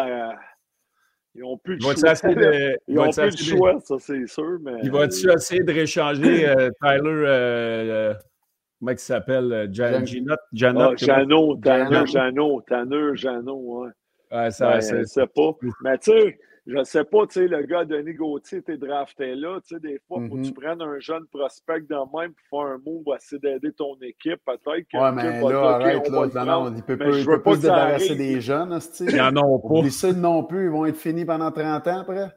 [1.36, 1.94] ils n'ont plus de choix.
[2.34, 4.58] De, ils n'ont plus de choix, ça c'est sûr.
[4.62, 4.80] Mais...
[4.82, 8.14] Il va-tu essayer de réchanger euh, Tyler, euh, euh,
[8.78, 9.68] comment il s'appelle?
[9.72, 10.06] Janot?
[10.52, 13.90] Janot, Janot, Tanner, Janot, Tanner, Janot, ouais.
[14.32, 15.52] Ouais, ça, c'est pas.
[15.82, 19.36] Mais tu sais, je ne sais pas, tu sais, le gars Denis Gauthier était drafté
[19.36, 19.60] là.
[19.60, 20.54] Tu sais, des fois, il faut que tu mm-hmm.
[20.54, 24.40] prennes un jeune prospect de même pour faire un move pour essayer d'aider ton équipe.
[24.44, 24.96] Peut-être que.
[24.98, 26.44] Ouais, mais là, arrête, là.
[26.44, 29.58] Non, il peut, pas, il peut pas se débarrasser des jeunes, Il y en a
[29.58, 29.82] pas.
[29.82, 32.34] Les seuls non plus, ils vont être finis pendant 30 ans après.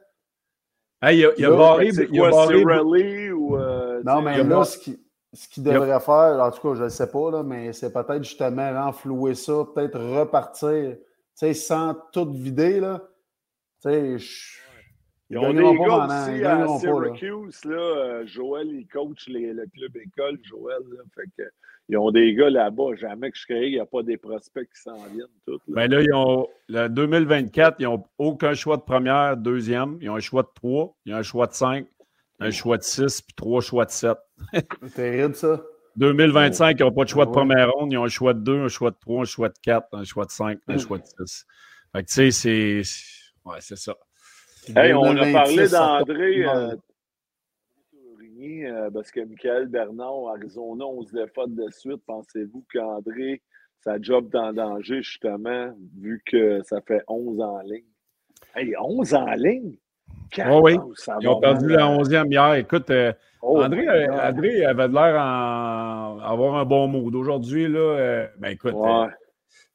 [1.02, 1.88] Hey, il y a, il y a barré.
[1.88, 3.32] Il y a barré.
[3.32, 3.56] ou.
[3.56, 4.98] Euh, non, mais là, ce qu'il
[5.32, 8.22] ce qu'il devrait faire, en tout cas, je ne sais pas, là, mais c'est peut-être
[8.22, 11.00] justement renflouer ça, peut-être repartir, tu
[11.34, 13.00] sais, sans tout vider, là
[13.80, 14.16] sais,
[15.30, 17.76] ils ont des gars aussi à Syracuse, là.
[17.76, 20.82] Euh, Joël, il coach le club école, Joël.
[21.14, 21.48] fait que,
[21.88, 22.96] ils ont des gars là-bas.
[22.96, 25.26] Jamais que je crée, il n'y a pas des prospects qui s'en viennent.
[25.46, 25.86] Tout, là.
[25.86, 29.98] Ben là, ils ont, le 2024, ils n'ont aucun choix de première, deuxième.
[30.00, 31.86] Ils ont un choix de trois, ils ont un choix de cinq,
[32.40, 34.18] un choix de six, puis trois choix de sept.
[34.52, 35.62] C'est terrible, ça.
[35.96, 37.92] 2025, ils n'ont pas de choix de première ronde.
[37.92, 40.04] Ils ont un choix de deux, un choix de trois, un choix de quatre, un
[40.04, 41.46] choix de cinq, un choix de six.
[41.92, 42.82] Fait que, tu sais, c'est
[43.50, 43.96] Ouais, c'est ça.
[44.76, 46.76] Hey, on a parlé d'André euh,
[48.42, 52.02] euh, parce que Michael Bernard, Arizona, 11 défaites de suite.
[52.06, 53.42] Pensez-vous qu'André,
[53.80, 57.84] sa job en danger, justement, vu que ça fait 11 en ligne?
[58.54, 59.76] Hey, 11 en ligne?
[60.48, 60.78] Oh oui,
[61.20, 62.54] ils ont perdu la 11e hier.
[62.54, 67.12] Écoute, euh, oh André, André avait l'air d'avoir un bon mood.
[67.16, 68.76] Aujourd'hui, là, ben écoute,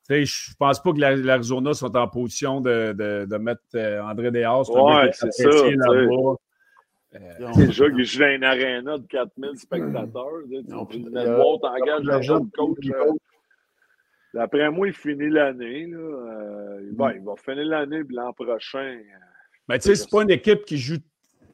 [0.09, 4.31] je ne pense pas que l'Arizona soit en position de, de, de mettre euh, André
[4.31, 4.69] Deas.
[4.69, 5.49] Ouais, c'est ça.
[7.15, 10.41] Euh, déjà qu'il joue dans une aréna de 4000 spectateurs.
[10.89, 12.77] Tu t'engages un coach.
[12.87, 13.11] Euh,
[14.33, 15.89] d'après moi, il finit l'année.
[15.93, 18.99] Euh, ben, il va finir l'année l'an prochain.
[19.69, 20.97] Mais tu sais, c'est pas une équipe qui joue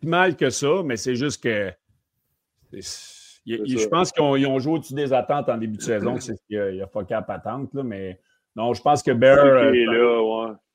[0.01, 1.71] mal que ça, mais c'est juste que.
[2.73, 6.19] Je pense qu'ils ont, joué au-dessus des attentes en début de saison.
[6.19, 8.19] C'est qu'il n'y a, a, pas qu'à patente, là, mais
[8.55, 9.71] non, je pense que Bear, euh,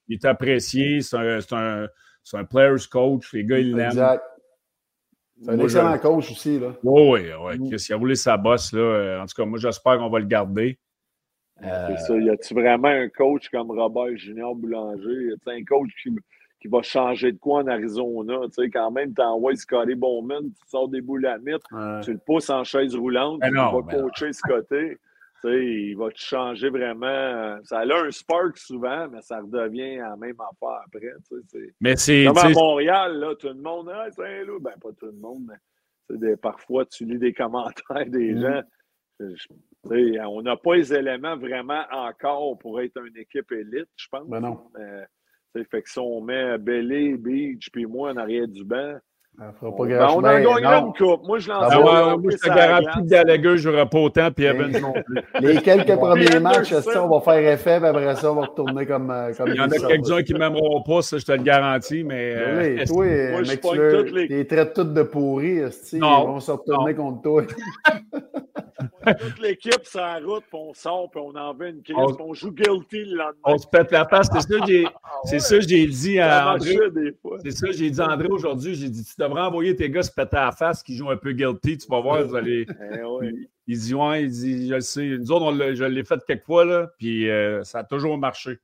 [0.08, 1.00] il est apprécié.
[1.02, 1.16] C'est
[1.52, 1.86] un,
[2.34, 3.32] un, player's coach.
[3.32, 3.88] Les gars, ils l'aiment.
[3.88, 4.24] Exact.
[5.42, 6.58] C'est un excellent coach aussi.
[6.58, 6.68] Là.
[6.82, 7.58] Oui, oui, oui.
[7.58, 7.76] Mm.
[7.76, 8.72] Il a voulu sa bosse.
[8.72, 8.80] Là.
[8.80, 10.78] Euh, en tout cas, moi, j'espère qu'on va le garder.
[11.60, 12.16] C'est ça.
[12.16, 15.28] Y a-tu vraiment un coach comme Robert Junior Boulanger?
[15.28, 16.10] Y a un coach qui,
[16.60, 18.40] qui, va changer de quoi en Arizona?
[18.46, 21.62] Tu sais, quand même, tu envoies Scotty Bowman, tu sors des boules à mythe,
[22.02, 24.98] tu le pousses en chaise roulante, tu vas coacher ce côté
[25.52, 27.58] il va te changer vraiment.
[27.64, 31.12] Ça a un spark souvent, mais ça redevient la même affaire après.
[31.80, 32.24] Mais c'est.
[32.24, 34.60] Comme à Montréal, là, tout le monde, ah, c'est loup.
[34.60, 38.40] Ben, pas tout le monde, mais des, parfois, tu lis des commentaires des mm.
[38.40, 38.62] gens.
[40.28, 44.28] on n'a pas les éléments vraiment encore pour être une équipe élite, je pense.
[44.28, 44.70] Ben non.
[45.54, 48.98] fait que si on met Bellé, Beach, puis moi en arrière du banc,
[49.38, 51.26] ben, on a gagné une coupe.
[51.26, 54.30] Moi, je l'en ah, moi, moi, je te garantis que Gallagher ne jouera pas autant,
[54.30, 55.20] puis Evans non plus.
[55.40, 59.10] Les quelques premiers matchs, on va faire effet, puis après ça, on va retourner comme.
[59.10, 61.42] Euh, comme il y en a quelques-uns qui ne m'aimeront pas, ça, je te le
[61.42, 62.34] garantis, mais.
[62.34, 64.28] Euh, oui, toi, moi, mec, tu les...
[64.28, 65.60] les traites toutes de pourris,
[65.92, 67.42] ils vont se retourner contre toi?
[69.20, 72.16] Toute l'équipe sur la route, puis on sort, puis on en veut une crise, on...
[72.20, 73.34] on joue guilty le lendemain.
[73.44, 74.28] On se pète la face.
[74.32, 76.76] C'est ça que j'ai ah j'ai dit à André.
[77.44, 78.74] C'est ça j'ai dit à André aujourd'hui.
[78.74, 81.32] J'ai dit, tu devrais envoyer tes gars se péter la face qui jouent un peu
[81.32, 81.78] guilty.
[81.78, 82.66] Tu vas voir, vous allez.
[82.68, 85.06] Eh il, dit, ouais, il dit, je le sais.
[85.18, 88.58] Nous autres, je l'ai fait quelques fois, là, puis euh, ça a toujours marché.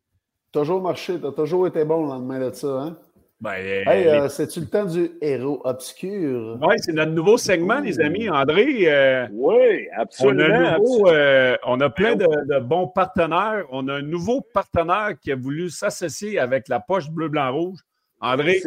[0.53, 1.18] Toujours marché.
[1.18, 2.97] Tu as toujours été bon le lendemain de ça, hein?
[3.43, 3.57] Ben,
[3.88, 6.57] hey, euh, c'est-tu le temps du héros obscur?
[6.62, 8.30] Oui, c'est notre nouveau segment, les amis.
[8.30, 10.78] André, euh, oui, absolument.
[10.78, 13.66] On a, euh, on a plein de, bons partenaires.
[13.70, 17.80] On a un nouveau partenaire qui a voulu s'associer avec la poche bleu, blanc, rouge.
[18.20, 18.62] André,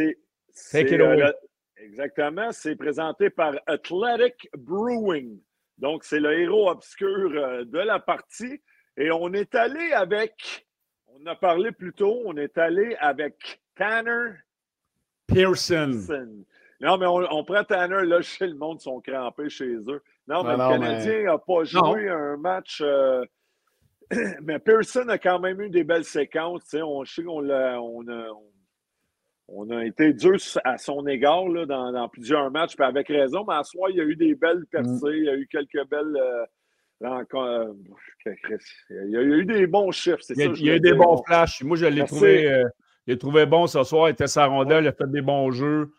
[0.51, 1.33] c'est le,
[1.77, 2.51] Exactement.
[2.51, 5.39] C'est présenté par Athletic Brewing.
[5.77, 8.61] Donc, c'est le héros obscur euh, de la partie.
[8.97, 10.67] Et on est allé avec,
[11.07, 14.33] on a parlé plus tôt, on est allé avec Tanner
[15.35, 15.99] Pearson.
[16.81, 20.01] Non, mais on, prend Tanner, là, chez le monde, sont crampés chez eux.
[20.27, 22.81] Non, mais le Canadien n'a pas joué un match.
[22.81, 23.23] Euh,
[24.43, 26.73] mais Pearson a quand même eu des belles séquences.
[26.73, 28.27] On sait qu'on a, on a,
[29.47, 33.55] on a été dur à son égard là, dans, plusieurs matchs, puis avec raison, mais
[33.55, 35.15] à soi, il y a eu des belles percées, mm.
[35.15, 36.15] il y a eu quelques belles.
[36.15, 36.45] Euh,
[37.03, 37.73] euh,
[38.89, 40.43] il y a eu des bons chiffres, c'est ça.
[40.43, 41.61] Il y a eu des bons flashs.
[41.61, 42.63] Moi, je l'ai trouvé, euh,
[43.19, 44.09] trouvé bon ce soir.
[44.09, 45.91] Il était sa rondelle, il a fait des bons jeux.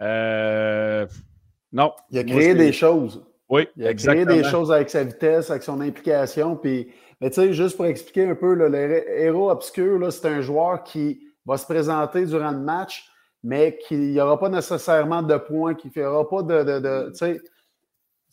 [0.00, 1.92] non.
[2.10, 3.24] Il a créé des choses.
[3.52, 6.56] Oui, il a créé des choses avec sa vitesse, avec son implication.
[6.56, 6.90] Puis,
[7.20, 8.74] mais tu sais, juste pour expliquer un peu, le
[9.20, 13.10] héros obscur, c'est un joueur qui va se présenter durant le match,
[13.42, 16.80] mais qu'il n'y aura pas nécessairement de points, qu'il ne fera pas de.
[16.80, 17.40] de, tu sais,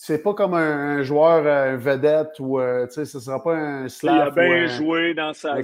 [0.02, 3.54] c'est pas comme un, joueur un vedette ou euh, tu sais, ce ne sera pas
[3.54, 4.34] un slap.
[4.34, 5.58] Il a bien joué dans sa.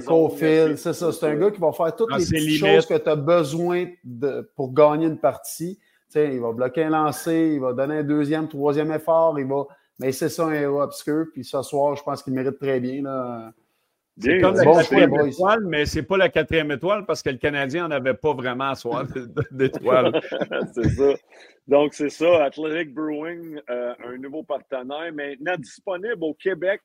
[0.76, 1.10] C'est ça.
[1.10, 4.46] C'est un gars qui va faire toutes les petites choses que tu as besoin de,
[4.54, 5.78] pour gagner une partie.
[5.78, 9.46] Tu sais, il va bloquer un lancer, il va donner un deuxième, troisième effort, il
[9.46, 9.64] va.
[9.98, 11.24] Mais c'est ça un héros obscur.
[11.32, 13.04] Puis ce soir, je pense qu'il mérite très bien.
[13.04, 13.54] Là.
[14.18, 17.86] C'est comme la quatrième étoile, mais c'est pas la quatrième étoile parce que le Canadien
[17.86, 19.04] n'en avait pas vraiment à soir
[19.50, 20.20] d'étoile.
[20.74, 21.14] c'est ça.
[21.68, 22.44] Donc, c'est ça.
[22.44, 26.80] Athletic Brewing, euh, un nouveau partenaire, maintenant disponible au Québec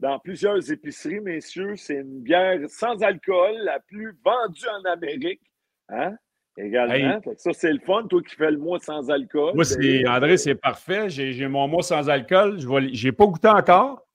[0.00, 1.76] dans plusieurs épiceries, messieurs.
[1.76, 5.40] C'est une bière sans alcool, la plus vendue en Amérique.
[5.88, 6.16] Hein?
[6.58, 7.20] Également.
[7.36, 9.54] Ça, c'est le fun, toi qui fais le mois sans alcool.
[9.54, 11.08] Moi, c'est, André, c'est parfait.
[11.08, 12.58] J'ai, mon mois sans alcool.
[12.58, 14.05] Je n'ai pas goûté encore.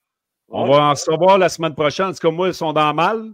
[0.52, 2.08] On va en savoir la semaine prochaine.
[2.08, 3.32] En tout cas, moi, ils sont dans mal.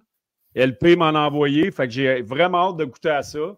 [0.55, 1.71] LP m'en a envoyé.
[1.71, 3.57] Fait que j'ai vraiment hâte de goûter à ça.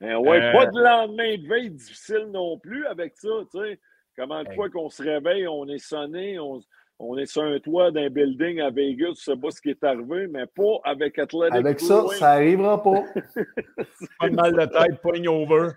[0.00, 3.28] Ben ouais, euh, pas de lendemain de veille difficile non plus avec ça.
[3.50, 3.80] Tu sais.
[4.16, 8.08] Comment de fois qu'on se réveille, on est sonné, on, est sur un toit d'un
[8.08, 11.80] building à Vegas, tu sais pas ce qui est arrivé, mais pas avec Athletic Avec
[11.80, 13.04] ça, ça n'arrivera pas.
[14.18, 15.72] pas de mal de tête, point over.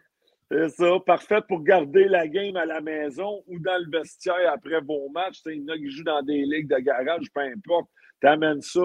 [0.51, 4.81] C'est ça, parfait pour garder la game à la maison ou dans le vestiaire après
[4.81, 5.41] vos matchs.
[5.45, 7.87] Il y en a qui jouent dans des ligues de garage, peu importe.
[8.19, 8.79] Tu amènes ça,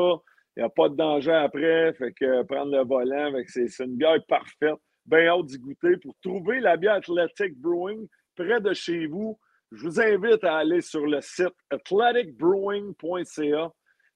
[0.56, 4.22] il n'y a pas de danger après, fait que prendre le volant, c'est une bière
[4.28, 4.74] parfaite.
[5.06, 5.96] Bien hâte d'y goûter.
[6.02, 8.06] Pour trouver la bière Athletic Brewing
[8.36, 9.38] près de chez vous,
[9.72, 13.72] je vous invite à aller sur le site athleticbrewing.ca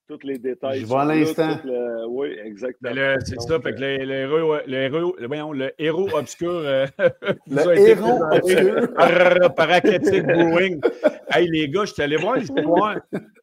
[0.08, 0.80] tous les détails.
[0.80, 1.58] Je vois à l'instant.
[2.08, 2.94] Oui, exactement.
[3.24, 4.04] C'est ça, fait que le,
[4.66, 6.50] le, héros, le, voyons, le héros obscur.
[6.50, 6.86] Euh,
[7.46, 8.94] le héros obscur.
[9.56, 10.80] Par, Brewing.
[11.30, 12.96] hey, les gars, je suis allé voir l'histoire.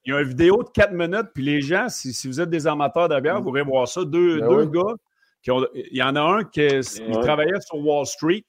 [0.06, 2.50] Il y a une vidéo de 4 minutes, puis les gens, si, si vous êtes
[2.50, 4.04] des amateurs de bière, vous pourrez voir ça.
[4.04, 4.96] Deux, ben deux gars.
[5.44, 6.68] Qui ont, il y en a un qui
[7.22, 8.46] travaillait sur Wall Street.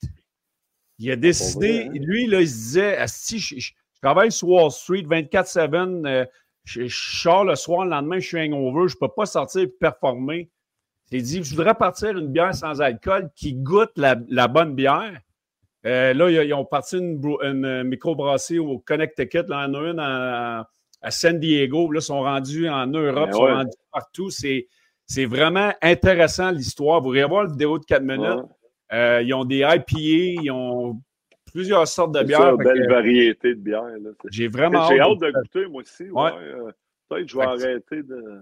[0.97, 1.91] Il a décidé, hein?
[1.93, 6.25] lui, là, il se disait si je, je, travaille sur Wall Street 24-7,
[6.67, 9.67] je, sors le soir, le lendemain, je suis hangover, je ne peux pas sortir et
[9.67, 10.49] performer.
[11.11, 14.15] J'ai dit, je voudrais partir une bière sans alcool qui goûte la,
[14.47, 15.17] bonne bière.
[15.85, 20.67] Euh, là, ils, ont parti une, une microbrasserie au Connecticut, là, en une à,
[21.09, 21.89] San Diego.
[21.91, 24.29] Là, ils sont rendus en Europe, ben ils sont rendus partout.
[24.29, 26.99] C'est, vraiment intéressant l'histoire.
[26.99, 28.43] Vous pourrez voir la vidéo de 4 minutes.
[28.91, 30.99] Euh, ils ont des IPA, ils ont
[31.57, 32.51] plusieurs sortes de bières.
[32.51, 33.85] Une belle variété de bières.
[34.29, 36.07] J'ai vraiment J'ai hâte de goûter, moi aussi.
[36.11, 36.29] Ouais.
[36.39, 36.71] Euh,
[37.09, 38.41] peut-être que je vais arrêter de.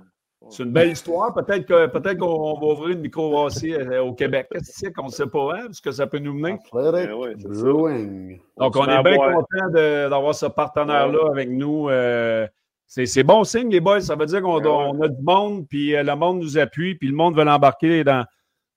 [0.49, 1.33] C'est une belle histoire.
[1.33, 4.47] Peut-être qu'on peut va ouvrir une microbrasserie euh, au Québec.
[4.51, 6.59] Qu'est-ce qu'on ne sait pas, hein, ce que ça peut nous mener?
[6.73, 7.17] Ben
[8.57, 11.89] Donc, on est bien content d'avoir ce partenaire-là avec nous.
[11.89, 12.45] Euh,
[12.85, 14.01] c'est bon signe, les boys.
[14.01, 17.15] Ça veut dire qu'on ben a du monde, puis le monde nous appuie, puis le
[17.15, 18.25] monde veut l'embarquer dans,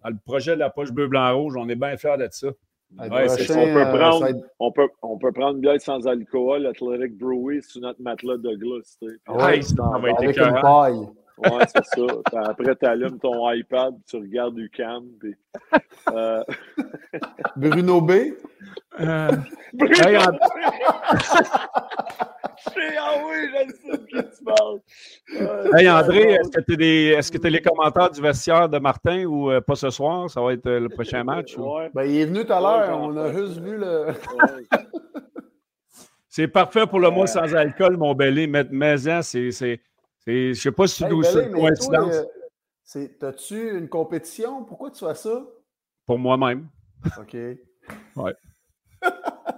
[0.05, 1.55] dans, le projet de la poche bleu, blanc, rouge.
[1.59, 2.49] On est bien fiers de ça.
[2.97, 4.27] Ouais, c'est on, peut euh, prendre,
[4.59, 8.57] on, peut, on peut prendre une bière sans alcool, Athletic Brewery, sur notre matelas de
[8.57, 8.99] glace.
[9.29, 11.07] Ouais, être avec une paille.
[11.39, 12.07] Ouais, c'est ça.
[12.47, 15.05] Après, tu allumes ton iPad, tu regardes UCAM.
[15.21, 15.37] Puis,
[16.13, 16.43] euh...
[17.57, 18.13] Bruno B.
[19.01, 19.33] Euh...
[19.75, 20.33] Bruno hey, en...
[22.67, 24.81] ah oui, je sais de qui tu parles.
[25.79, 29.61] hey André, est-ce que tu est-ce que les commentaires du vestiaire de Martin ou euh,
[29.61, 30.31] pas ce soir?
[30.31, 31.57] Ça va être euh, le prochain match?
[31.57, 31.91] Ouais.
[31.95, 34.09] Ben, il est venu tout à l'heure, on a juste vu le.
[36.29, 38.47] c'est parfait pour le mois sans alcool, mon belé.
[38.47, 39.51] Mais, mais hein, c'est.
[39.51, 42.15] Je ne sais pas si tu hey, ça coïncidence.
[42.97, 44.65] Euh, As-tu une compétition?
[44.65, 45.43] Pourquoi tu fais ça?
[46.07, 46.69] Pour moi-même.
[47.19, 47.37] OK.
[48.17, 48.35] ouais.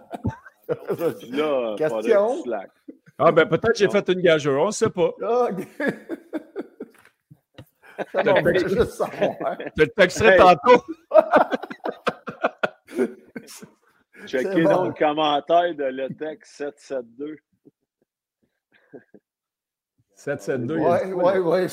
[1.30, 2.44] là, Question?
[3.18, 5.10] Ah, ben peut-être j'ai fait une gageure, on ne sait pas.
[5.22, 5.66] Ah, OK.
[8.12, 9.58] Ça va juste savoir.
[9.76, 10.82] Je le texterai tantôt.
[14.26, 17.36] Checkez dans le commentaire de le texte 772.
[20.14, 20.78] 772.
[20.78, 21.66] Ouais, ouais, ouais.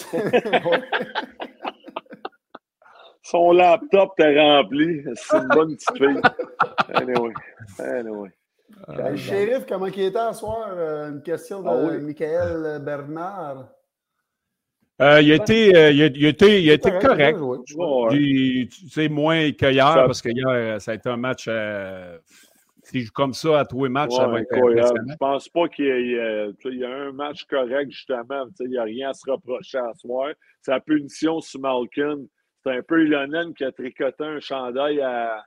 [3.22, 5.04] Son laptop t'est rempli.
[5.16, 6.22] C'est une bonne petite fille.
[6.94, 7.34] Anyway.
[7.80, 8.32] Anyway.
[8.88, 10.70] Le shérif, comment il était à soir?
[10.72, 12.02] Euh, une question de Ah oui.
[12.04, 13.70] Michael Bernard.
[15.00, 17.38] Euh, il, a été, euh, il, a, il a été, il a été correct.
[19.10, 21.46] Moins qu'hier, parce que hier, euh, ça a été un match.
[21.48, 22.18] euh,
[22.84, 24.48] si je joue comme ça à tous les matchs, ça va être.
[24.56, 26.20] Je pense pas qu'il y ait.
[26.20, 28.46] euh, Il un match correct, justement.
[28.48, 30.32] Tu sais, Il n'y a rien à se reprocher à soir.
[30.62, 32.22] Sa punition sur Malkin,
[32.66, 35.44] c'est un peu Ilonen qui a tricoté un chandail à,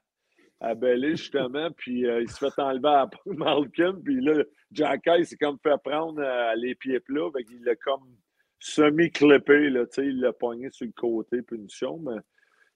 [0.60, 1.68] à Belly, justement.
[1.76, 3.94] Puis euh, il se fait enlever à Malkin.
[4.04, 4.42] Puis là,
[4.72, 7.30] Jack Eye s'est comme fait prendre euh, les pieds plats.
[7.36, 8.02] Fait qu'il l'a comme
[8.58, 9.70] semi-clippé.
[9.70, 11.98] là, tu sais, Il l'a pogné sur le côté, punition.
[11.98, 12.16] Mais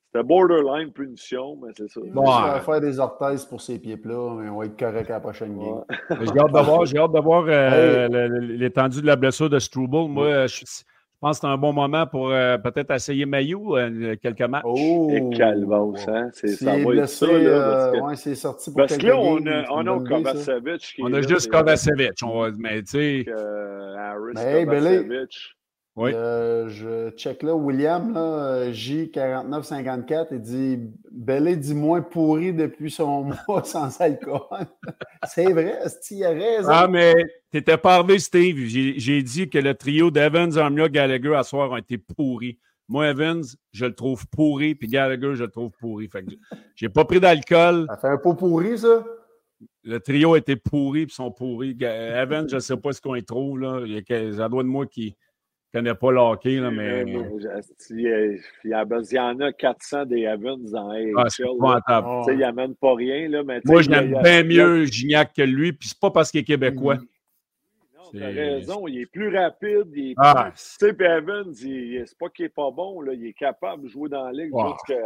[0.06, 2.00] c'était borderline punition, mais c'est ça.
[2.04, 2.60] Il Bon, va ouais.
[2.60, 5.58] faire des orthèses pour ses pieds plats, mais on va être correct à la prochaine
[5.58, 5.82] game.
[5.88, 6.16] Ouais.
[6.20, 10.08] J'ai hâte de voir, j'ai hâte de voir euh, l'étendue de la blessure de Struble.
[10.08, 10.82] Moi, je, je
[11.24, 14.64] pense que c'est un bon moment pour euh, peut-être essayer Mayu euh, quelques matchs.
[14.66, 15.10] Oh!
[15.10, 16.28] Et calvasse, hein?
[16.34, 19.06] C'est, ça va être ça, là, parce que, euh, ouais, c'est sorti pour parce que
[19.06, 20.04] là, on a, on a.
[20.06, 22.18] Kovacevic qui On a là, juste Kovacevic.
[22.22, 24.98] On va, mais tu sais, euh, Harris, Mais hey, Belé.
[24.98, 25.56] Kovacevic.
[25.96, 26.10] Oui.
[26.12, 30.78] Euh, je check là, William, là, euh, J4954, il dit
[31.12, 34.40] Belé dit moins pourri depuis son mois sans alcool.
[35.28, 35.78] c'est vrai,
[36.10, 36.68] il a raison.
[36.68, 37.14] Ah, mais
[37.52, 38.56] t'étais pas arrivé, Steve.
[38.66, 42.58] J'ai dit que le trio d'Evans, Armia, Gallagher à soir ont été pourris.
[42.88, 43.42] Moi, Evans,
[43.72, 46.08] je le trouve pourri, puis Gallagher, je le trouve pourri.
[46.08, 46.32] Fait que
[46.74, 47.86] j'ai pas pris d'alcool.
[47.88, 49.04] Ça fait un pot pourri, ça?
[49.84, 51.76] Le trio était pourri, puis ils sont pourris.
[51.80, 53.60] Evans, je sais pas ce qu'on y trouve.
[53.60, 53.82] Là.
[53.86, 55.16] Il y a que- ça doit de moi qui
[55.74, 57.04] connais pas le hockey, là, mais.
[57.90, 61.12] Il y, en a 400 des Evans dans AHL.
[61.16, 61.82] Ah.
[61.86, 63.28] Ah, Il n'amène pas rien.
[63.28, 66.40] Là, mais Moi, y a- bien mieux Gignac que lui, puis c'est pas parce qu'il
[66.40, 66.96] est québécois.
[66.96, 68.86] Non, t'as raison.
[68.88, 69.88] Il est plus rapide.
[69.94, 73.12] Il est Ah, Tu sais, puis Evans, il- c'est pas qu'il est pas bon, là,
[73.12, 74.68] il est capable de jouer dans la ligue, Wow.
[74.68, 75.02] juste que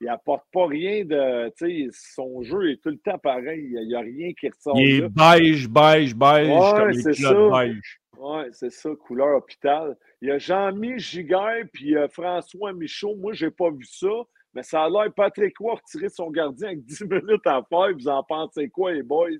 [0.00, 1.48] il apporte pas rien de.
[1.56, 3.68] Tu sais, son jeu est tout le temps pareil.
[3.72, 4.76] Il n'y a, rien qui ressort.
[4.78, 5.08] il est là.
[5.08, 7.32] beige, beige, beige, Ouais, comme les ça.
[7.64, 8.00] beige.
[8.22, 9.96] Ouais, c'est ça, couleur hôpital.
[10.20, 13.16] Il y a Jean-Mi Giguère puis euh, François Michaud.
[13.16, 14.06] Moi, j'ai pas vu ça,
[14.54, 17.92] mais ça a l'air Patrick Roy retirer son gardien avec 10 minutes à faire.
[17.94, 19.30] Vous en pensez quoi, les boys?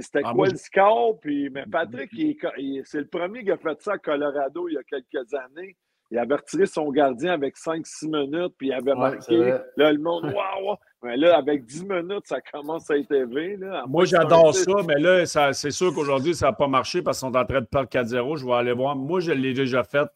[0.00, 1.20] C'était Ah, quoi moi, le score?
[1.20, 3.98] Puis, mais Patrick, il est co- il- c'est le premier qui a fait ça à
[3.98, 5.76] Colorado il y a quelques années.
[6.10, 9.36] Il avait retiré son gardien avec 5-6 minutes, puis il avait Ouais, marqué.
[9.76, 10.76] Là, le monde, waouh!
[11.02, 13.56] Mais là, avec 10 minutes, ça commence à être élevé.
[13.56, 13.82] Là.
[13.82, 17.20] À Moi, j'adore ça, mais là, ça- c'est sûr qu'aujourd'hui, ça n'a pas marché parce
[17.20, 18.36] qu'ils sont en train de perdre 4-0.
[18.36, 18.96] Je vais aller voir.
[18.96, 20.08] Moi, je l'ai déjà fait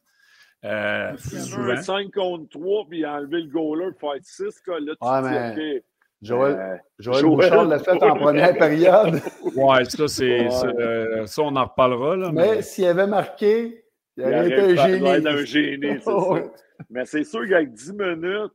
[0.64, 1.70] euh, souvent.
[1.72, 4.61] un 5 contre 3, puis il a enlevé le goaler pour faire 6.
[4.66, 5.83] Là, tu Ouais, dis, OK.
[6.22, 9.20] Joël, euh, Joël Joël Bouchard l'a fait en première période.
[9.57, 10.80] Ouais, ça, c'est, Ouais.
[10.80, 12.16] euh, ça, on en reparlera.
[12.16, 12.57] Là, mais...
[12.57, 13.85] Mais s'il avait marqué,
[14.16, 14.99] il il aurait été un génie.
[15.01, 16.20] doit être un génie, c'est ça.
[16.91, 18.53] Mais c'est sûr qu'avec 10 minutes,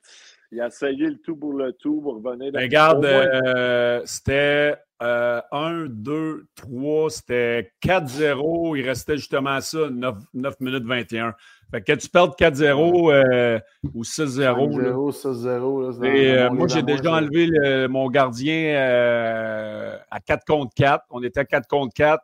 [0.51, 4.75] il a essayé le tout pour le tout pour revenir dans Mais regarde, euh, c'était
[5.03, 8.75] euh, 1, 2, 3, c'était 4-0.
[8.77, 11.33] Il restait justement ça, 9, 9 minutes 21.
[11.69, 13.59] Fait que tu perds 4-0 euh,
[13.93, 14.39] ou 6-0.
[14.81, 14.89] là.
[14.91, 15.81] 5-0, 6-0.
[15.85, 18.53] là, c'est dans- Et, euh, dans mon moi, j'ai à déjà enlevé le- mon gardien
[18.77, 21.05] euh, à 4 contre 4.
[21.09, 22.23] On était à 4 contre 4.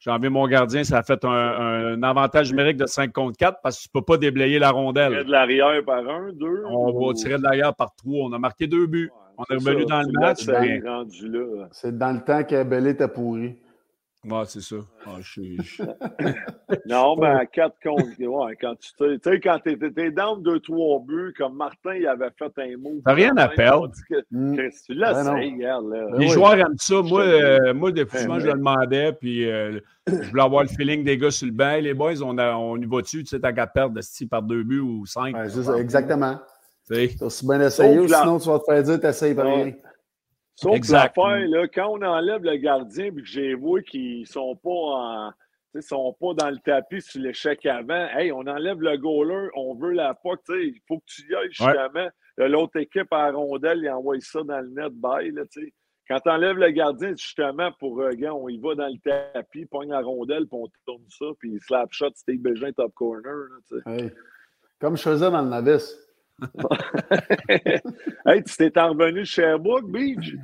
[0.00, 0.82] J'ai enlevé mon gardien.
[0.82, 4.00] Ça a fait un, un avantage numérique de 5 contre 4 parce que tu ne
[4.00, 5.24] peux pas déblayer la tirer rondelle.
[5.24, 6.64] de l'arrière par un, deux.
[6.70, 8.28] On va tirer de l'arrière par 3.
[8.28, 9.10] On a marqué deux buts.
[9.12, 11.68] Ouais, On est revenu ça, dans le match, là.
[11.72, 13.56] C'est dans le temps que Belé était pourri.
[14.28, 14.76] Ouais, c'est ça.
[15.06, 15.82] Ah, je je-
[16.86, 18.04] Non, mais à 4 contre.
[18.20, 22.06] Ouais, quand tu sais, tu sais, quand t'es t'es down 2-3 buts, comme Martin, il
[22.06, 23.00] avait fait un mot.
[23.02, 23.90] T'as rien à perdre.
[24.30, 24.56] Mm.
[24.84, 26.06] Tu l'as Ben regarde, là.
[26.18, 26.28] Les oui.
[26.32, 27.00] joueurs aiment ça.
[27.00, 30.68] Moi, euh, moi des fois, Ben je le demandais, puis euh, je voulais avoir le
[30.68, 31.78] feeling des gars sur le banc.
[31.80, 34.28] Les boys, on, a, on y va dessus, tu sais, t'as qu'à perdre de style
[34.28, 35.34] par deux buts ou cinq?
[35.34, 36.38] Ouais, c'est ça, exactement.
[36.82, 39.62] C'est aussi bien Sauf ou sinon tu vas te faire dire t'essayes pas Ouais.
[39.62, 39.72] rien.
[40.60, 41.14] Sauf Exact.
[41.14, 44.68] que l'affaire, là, quand on enlève le gardien et que j'ai vu qu'ils sont pas
[44.70, 45.30] en.
[45.72, 48.08] tu sais, sont pas dans le tapis sur l'échec avant.
[48.14, 51.48] Hey, on enlève le goaler, on veut la sais, Il faut que tu y ailles,
[51.50, 52.08] justement.
[52.36, 55.30] L'autre équipe à la rondelle, il envoie ça dans le net bye.
[55.30, 55.72] Là, tu sais.
[56.06, 58.98] Quand tu enlèves le gardien, justement, pour euh, gars, on y va dans le
[59.32, 63.32] tapis, pogne la rondelle, puis on tourne ça, puis slap shot, Steve Bégin, top corner.
[63.86, 64.08] là.
[64.80, 65.94] Comme je faisais dans le Navis.
[68.26, 70.34] hey, tu t'es en revenu de Sherbrooke, Beach?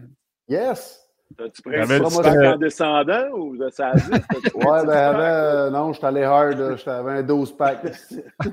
[0.48, 1.06] Yes!
[1.36, 4.10] T'as-tu pris un pack en descendant ou de sa vie?
[4.54, 7.84] ouais, ben avant, euh, non, j'étais allé hard, j'avais un 12 pack.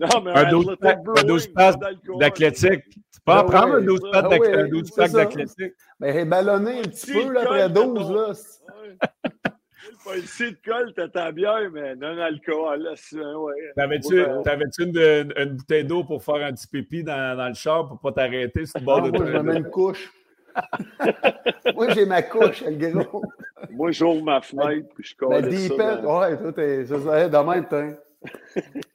[0.00, 1.76] non, mais un, 12 pack, un 12 pack
[2.18, 2.82] d'athlétique.
[2.88, 5.74] Tu peux en ben prendre un 12 pack d'athlétique.
[6.00, 8.32] Mais ben, ballonné un petit peu là, après 12, là.
[10.06, 12.88] Pas ici de colle, t'as ta bière, mais non alcool.
[13.12, 13.72] Ouais.
[13.74, 17.98] T'avais-tu une, une, bouteille d'eau pour faire un petit pipi dans, dans le char pour
[17.98, 20.12] pas t'arrêter sur le bord ah, de Moi, je mets une couche.
[21.74, 23.24] moi, j'ai ma couche, le gros.
[23.70, 25.32] moi, j'ouvre ma fenêtre puis je colle.
[25.32, 26.20] La deepette, dans...
[26.20, 26.86] ouais, toi, t'es.
[26.86, 27.96] Ça, ça, de même,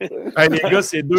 [0.00, 1.16] hey, les gars, c'est 2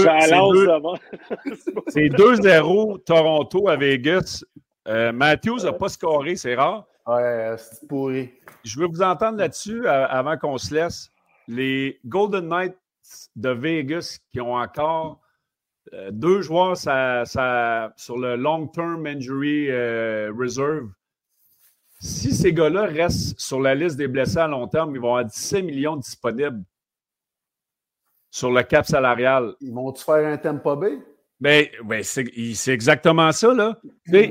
[1.87, 4.43] C'est 2-0 Toronto à Vegas.
[4.87, 6.85] Euh, Matthews n'a pas scoré, c'est rare.
[7.05, 8.31] Ouais, c'est pourri.
[8.63, 11.09] Je veux vous entendre là-dessus avant qu'on se laisse.
[11.47, 12.77] Les Golden Knights
[13.35, 15.19] de Vegas qui ont encore
[15.93, 16.87] euh, deux joueurs sur
[18.17, 20.89] le long-term injury euh, reserve.
[21.99, 25.25] Si ces gars-là restent sur la liste des blessés à long terme, ils vont avoir
[25.25, 26.63] 17 millions disponibles
[28.29, 29.55] sur le cap salarial.
[29.61, 30.85] Ils vont-tu faire un tempo B?
[31.43, 33.53] Ben, ben c'est exactement ça.
[33.53, 33.77] Là.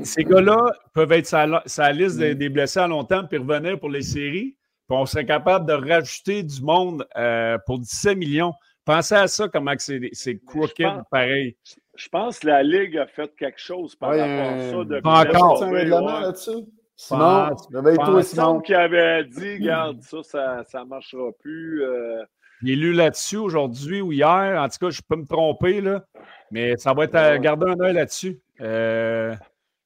[0.03, 2.33] ces gars-là peuvent être la liste mm.
[2.33, 4.57] des, blessés à long terme puis revenir pour les séries.
[4.87, 8.51] Puis on serait capable de rajouter du monde euh, pour 17 millions.
[8.83, 11.55] Pensez à ça, comment c'est crooked pareil.
[11.95, 14.77] Je pense que la Ligue a fait quelque chose par rapport à ça.
[14.83, 15.63] Depuis pas encore.
[15.63, 16.65] un règlement là-dessus?
[16.95, 18.59] Simon, réveille-toi, Simon.
[18.59, 21.83] qui avait dit, regarde, ça, ça ne marchera plus.
[21.83, 22.23] Euh...
[22.63, 24.61] Il est lu là-dessus aujourd'hui ou hier.
[24.61, 26.05] En tout cas, je peux me tromper, là.
[26.49, 28.39] Mais ça va être à garder un œil là-dessus.
[28.61, 29.35] Euh,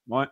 [0.08, 0.26] ouais.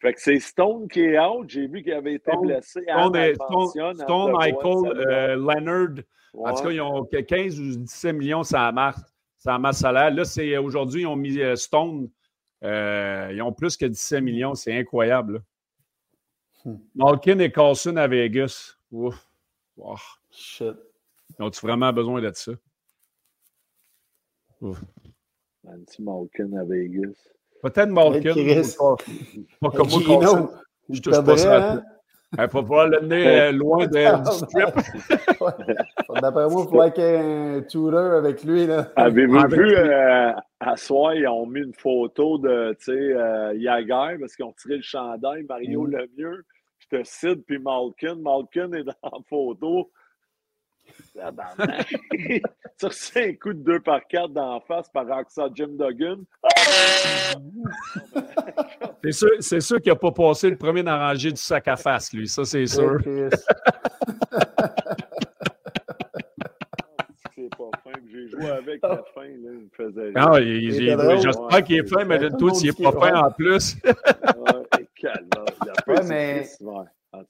[0.00, 1.48] Fait que c'est Stone qui est out.
[1.50, 6.02] J'ai vu qu'il avait été blessé Stone, à Stone, Stone Michael, euh, Leonard.
[6.34, 9.02] En tout cas, ils ont 15 ou 17 millions ça masse,
[9.36, 10.10] ça masse salaire.
[10.10, 12.08] Là, c'est aujourd'hui, ils ont mis euh, Stone.
[12.64, 14.54] Euh, ils ont plus que 17 millions.
[14.54, 15.42] C'est incroyable.
[16.64, 16.76] Hmm.
[16.94, 18.76] Malkin et Carlson à Vegas.
[18.90, 19.28] Ouf.
[20.30, 20.76] Shit.
[21.38, 22.52] Ils ont-tu vraiment besoin d'être ça?
[24.60, 24.82] Ouf.
[25.68, 27.14] Un petit Malkin à Vegas.
[27.62, 28.34] Peut-être Malkin.
[29.60, 30.50] Pas comme moi,
[30.88, 31.72] Je touche pas ça.
[31.72, 31.82] Hein?
[32.36, 34.74] Il faut pouvoir le mener euh, loin de, du strip.
[36.20, 38.68] D'après moi, il faudrait qu'il y ait un tutor avec lui.
[38.96, 44.44] Avez-vous vu, euh, à soir, ils ont mis une photo de euh, Yager parce qu'ils
[44.44, 45.90] ont tiré le chandail, Mario mm.
[45.90, 46.44] Lemieux,
[46.78, 48.16] je te cite, puis Malkin.
[48.16, 49.90] Malkin est dans la photo
[52.78, 56.22] tu reçois un coup de 2 par 4 d'en face par Roxa Jim Duggan.
[59.04, 62.12] c'est sûr, c'est sûr qu'il n'a pas passé le premier d'arranger du sac à face,
[62.12, 62.26] lui.
[62.28, 62.98] Ça, c'est sûr.
[67.34, 67.92] c'est pas fin.
[68.10, 69.22] J'ai joué avec la fin.
[69.22, 69.28] Là.
[69.30, 70.12] Il me faisait.
[70.14, 70.38] Ah,
[71.18, 73.76] j'espère qu'il est fin, mais toi, s'il n'est pas fin en plus.
[73.84, 73.92] ouais,
[74.94, 75.28] calme.
[75.86, 76.46] Ouais, mais...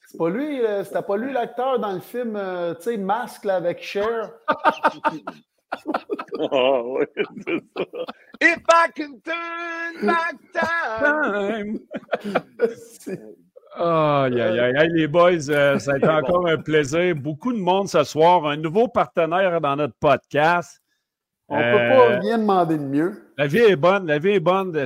[0.06, 3.44] C'est pas lui, euh, c'était pas lui l'acteur dans le film, euh, tu sais, Masque
[3.44, 4.32] là, avec Cher.
[6.34, 7.08] oh, ouais,
[7.44, 7.84] c'est ça.
[8.40, 11.80] If I can turn back time.
[13.76, 14.90] Aïe, aïe, aïe.
[14.92, 17.14] les boys, euh, ça a été encore un plaisir.
[17.14, 18.46] Beaucoup de monde ce soir.
[18.46, 20.82] Un nouveau partenaire dans notre podcast.
[21.48, 23.32] On ne peut pas rien demander de mieux.
[23.36, 24.72] La vie est bonne, la vie est bonne.
[24.72, 24.84] De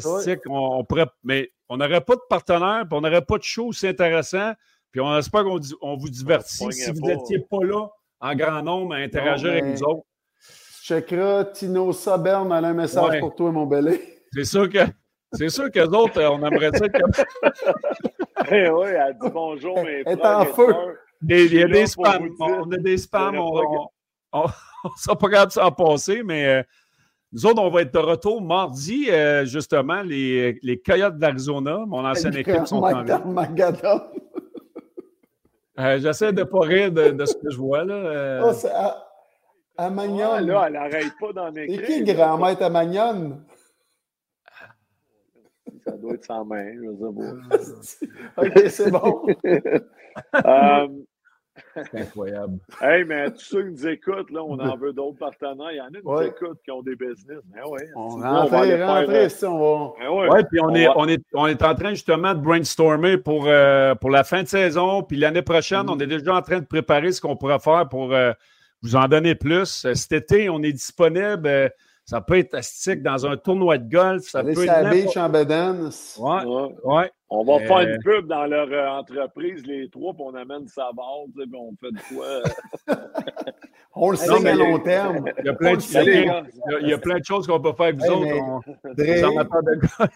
[0.49, 3.69] on, on pourrait, mais on n'aurait pas de partenaire, puis on n'aurait pas de show
[3.69, 4.53] aussi intéressant.
[4.93, 6.71] Puis on espère qu'on on vous divertit.
[6.71, 7.89] Si vous n'étiez pas là
[8.21, 10.07] en grand nombre à interagir avec nous autres.
[10.85, 14.01] Checkeras Tino Saberne a un message pour toi, mon belé.
[14.33, 14.79] C'est sûr que.
[15.33, 17.11] C'est sûr que autres, euh, on aimerait ça comme.
[18.51, 20.03] Eh oui, elle dit bonjour, mais.
[20.05, 20.75] Elle est en feu.
[21.27, 22.29] Il y a des spams.
[22.41, 23.39] On a des spams.
[23.39, 26.63] On ne sera pas capable de s'en passer, mais euh,
[27.33, 32.05] nous autres, on va être de retour mardi, euh, justement, les, les Coyotes d'Arizona, mon
[32.05, 33.05] ancienne équipe, sont en.
[35.79, 37.85] Euh, j'essaie de ne pas rire de, ce que je vois.
[37.85, 37.95] Là.
[37.95, 38.43] Euh.
[38.45, 39.09] Oh, c'est à,
[39.79, 40.39] à Magnon.
[40.41, 41.81] là, elle n'arrête pas d'en écrire.
[41.87, 43.41] C'est qui grand-maître à Magnon?
[45.85, 48.43] Ça doit être sa main, je sais pas.
[48.43, 49.27] OK, c'est bon.
[50.45, 50.89] Euh,
[51.75, 52.59] c'est incroyable.
[52.81, 55.73] Hey, mais tous ceux qui nous écoutent, là, on en veut d'autres partenaires.
[55.73, 57.39] Il y en a qui nous écoutent qui ont des business.
[57.55, 60.11] Mais ouais, on, va rentrer, rentrer, si on va.
[60.11, 63.95] Ouais, puis on, est, on, est, on est en train justement de brainstormer pour, euh,
[63.95, 65.03] pour la fin de saison.
[65.03, 66.03] Puis l'année prochaine, on mm.
[66.03, 68.33] est déjà en train de préparer ce qu'on pourra faire pour euh,
[68.83, 69.85] vous en donner plus.
[69.85, 71.73] Euh, cet été, on est disponible.
[72.13, 74.25] Ça peut être astique dans un tournoi de golf.
[74.25, 74.91] Ça peut être.
[74.91, 76.45] beach en Ouais,
[76.85, 77.11] ouais.
[77.31, 80.91] On va faire une pub dans leur euh, entreprise, les trois, puis on amène sa
[80.95, 82.43] barre, puis on fait de quoi.
[83.95, 85.25] on le sait à long terme.
[85.39, 85.81] Il y a plein, de,
[86.83, 88.37] il y a, plein de choses qu'on peut faire avec vous hey, autres.
[88.43, 88.61] On,
[88.93, 89.05] Dre,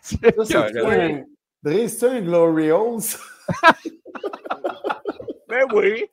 [0.03, 1.23] c'est un,
[1.63, 3.17] Dre, c'est un Glorious?
[5.49, 6.05] ben oui,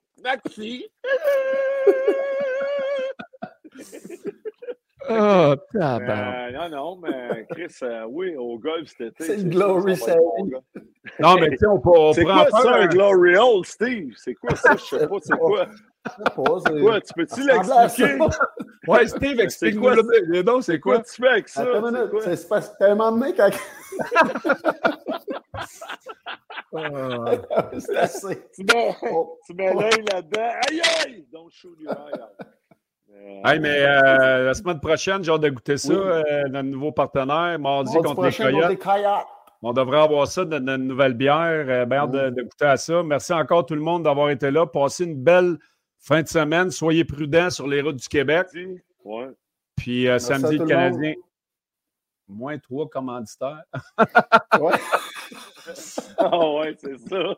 [5.09, 5.57] Maxi.
[5.75, 9.23] Oh, euh, non, non, mais Chris, euh, oui, au golf cet été.
[9.23, 10.15] C'est une glory ça,
[11.19, 11.89] Non, mais tu sais, on peut.
[11.93, 14.13] On c'est quoi ça, un glory hole, Steve?
[14.17, 14.75] C'est quoi ça?
[14.75, 15.67] Je sais pas, c'est quoi?
[16.65, 17.01] C'est quoi?
[17.01, 18.17] Tu peux-tu l'expliquer?
[18.87, 19.95] Ouais, Steve, explique-moi
[20.43, 20.99] nom, c'est quoi?
[20.99, 21.65] tu fais avec ça?
[22.21, 23.49] C'est pas tellement de quand.
[27.79, 28.47] C'est assez.
[28.53, 29.37] Tu mets, oh.
[29.45, 30.51] tu mets l'œil là-dedans.
[30.67, 31.27] Aïe, aïe!
[31.31, 32.47] Don't shoot your eye out.
[33.45, 37.59] Hey, mais euh, la semaine prochaine, j'ai hâte de goûter ça, euh, notre nouveau partenaire,
[37.59, 39.27] mardi contre les Coyotes.
[39.61, 41.65] On devrait avoir ça notre nouvelle bière.
[41.67, 43.03] Euh, bien de, goûter à ça.
[43.03, 44.65] Merci encore tout le monde d'avoir été là.
[44.65, 45.57] Passez une belle
[45.99, 46.71] fin de semaine.
[46.71, 48.47] Soyez prudents sur les routes du Québec.
[49.75, 51.13] Puis samedi, le Canadien.
[52.29, 53.63] Moins trois commanditaires.
[54.59, 54.73] ouais.
[56.17, 57.35] Ah ouais, c'est ça.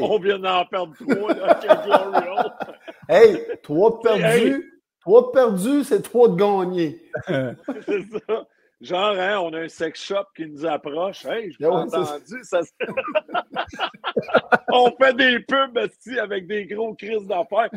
[0.00, 2.56] On vient d'en perdre trois, là,
[3.08, 4.71] Hey, trois perdus.
[5.02, 7.02] Trois de perdus, c'est trois de gagnés.
[7.26, 8.46] c'est ça.
[8.80, 11.24] Genre, hein, on a un sex shop qui nous approche.
[11.24, 12.42] Hey, je entendu.
[12.42, 12.60] Ça...
[14.72, 17.70] on fait des pubs aussi avec des gros crises d'affaires.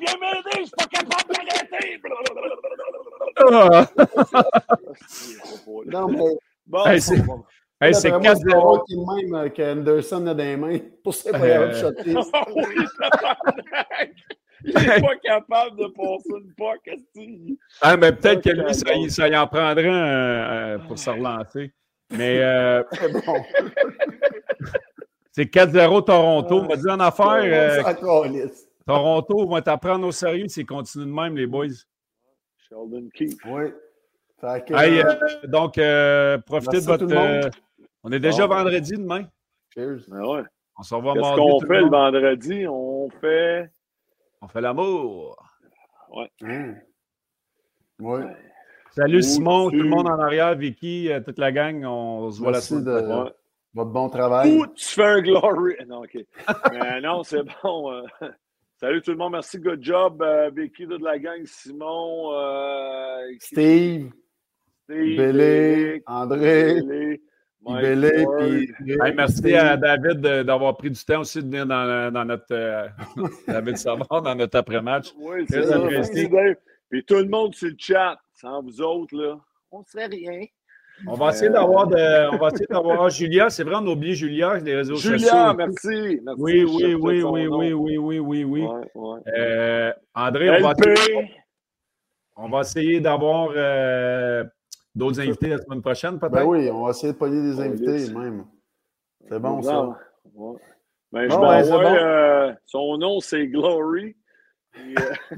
[0.00, 2.00] viens m'aider, je suis pas capable d'arrêter.
[5.86, 6.36] non, mais.
[6.66, 7.22] Bon, hey, c'est...
[7.82, 8.84] Hey, c'est 4-0.
[8.86, 11.72] qui est même qu'Anderson a des mains pour ses euh...
[11.74, 12.14] shotter.
[14.64, 16.88] Il n'est pas capable de passer une poque.
[17.80, 21.72] Ah, mais peut-être que lui, ça, ça, y en prendrait euh, pour se relancer.
[22.12, 23.42] Mais euh, bon.
[25.32, 26.60] c'est 4-0 Toronto.
[26.60, 27.42] On va dire en affaire.
[27.42, 27.82] Euh,
[28.86, 31.66] Toronto va t'apprendre au sérieux s'ils continuent de même, les boys.
[32.68, 33.34] Sheldon Keefe.
[33.46, 33.72] Oui.
[34.42, 35.14] Que, hey, euh,
[35.46, 37.06] donc, euh, profitez de votre.
[38.04, 39.28] On est déjà vendredi demain.
[39.74, 40.08] Cheers.
[40.08, 40.42] Ben ouais.
[40.76, 41.40] On se revoit mardi.
[41.40, 42.66] Qu'est-ce qu'on fait le vendredi?
[42.66, 43.70] On fait.
[44.40, 45.36] On fait l'amour.
[46.10, 46.30] Ouais.
[46.40, 46.72] Mmh.
[48.00, 48.24] Ouais.
[48.90, 51.84] Salut Simon, tout le monde en arrière, Vicky, euh, toute la gang.
[51.84, 53.30] On se voit la semaine de ouais.
[53.72, 54.58] votre bon travail.
[54.58, 55.76] Ou tu fais un glory?
[55.86, 56.18] Non, OK.
[56.72, 57.92] Mais non, c'est bon.
[57.92, 58.02] Euh...
[58.80, 59.32] Salut tout le monde.
[59.32, 59.58] Merci.
[59.58, 61.40] Good job, euh, Vicky, de la gang.
[61.44, 62.34] Simon.
[62.34, 63.32] Euh...
[63.38, 64.10] Steve.
[64.84, 65.16] Steve.
[65.16, 66.02] Bélé.
[66.06, 67.20] André.
[67.64, 72.24] Bélé, puis, hey, merci à David d'avoir pris du temps aussi de venir dans, dans
[72.24, 72.88] notre euh,
[73.46, 75.12] David Savard dans notre après-match.
[75.16, 75.78] Oui, c'est ça.
[76.90, 79.38] Puis tout le monde sur le chat, sans vous autres, là,
[79.70, 80.44] on serait rien.
[81.06, 83.50] On va essayer d'avoir de, on va essayer d'avoir Julia.
[83.50, 85.30] C'est vrai, on a oublié Julia, les réseaux Julia, sociaux.
[85.30, 86.20] Julia, merci.
[86.22, 86.40] merci.
[86.40, 88.66] Oui, oui, oui, oui, oui, oui, oui, oui, oui.
[89.36, 90.74] Euh, André, on va,
[92.36, 94.44] on va, essayer d'avoir euh,
[94.94, 96.32] d'autres invités la semaine prochaine, peut-être?
[96.32, 98.46] Ben oui, on va essayer de pogner des invités même.
[99.28, 99.88] C'est bon, ça.
[100.34, 100.56] Ouais.
[101.12, 101.84] Ben, je ouais, bon.
[101.84, 104.16] euh, son nom, c'est Glory.
[104.74, 105.36] Et, euh...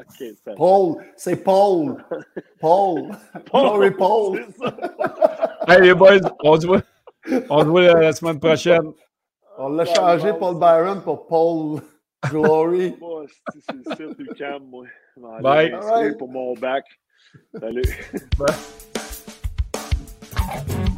[0.00, 2.02] okay, Paul, c'est Paul.
[2.58, 3.10] Paul.
[3.52, 4.40] Glory Paul.
[5.68, 6.82] hey les boys, on se voit,
[7.50, 8.92] on se voit la semaine prochaine.
[9.58, 11.82] On l'a changé, Paul Byron, pour Paul
[12.30, 12.96] Glory.
[12.98, 13.26] Moi,
[13.62, 14.86] c'est le calme, moi.
[15.42, 15.74] Bye.
[15.74, 16.16] Right.
[16.16, 16.84] Pour mon back.
[17.58, 17.86] Salut.
[18.38, 18.56] Bye.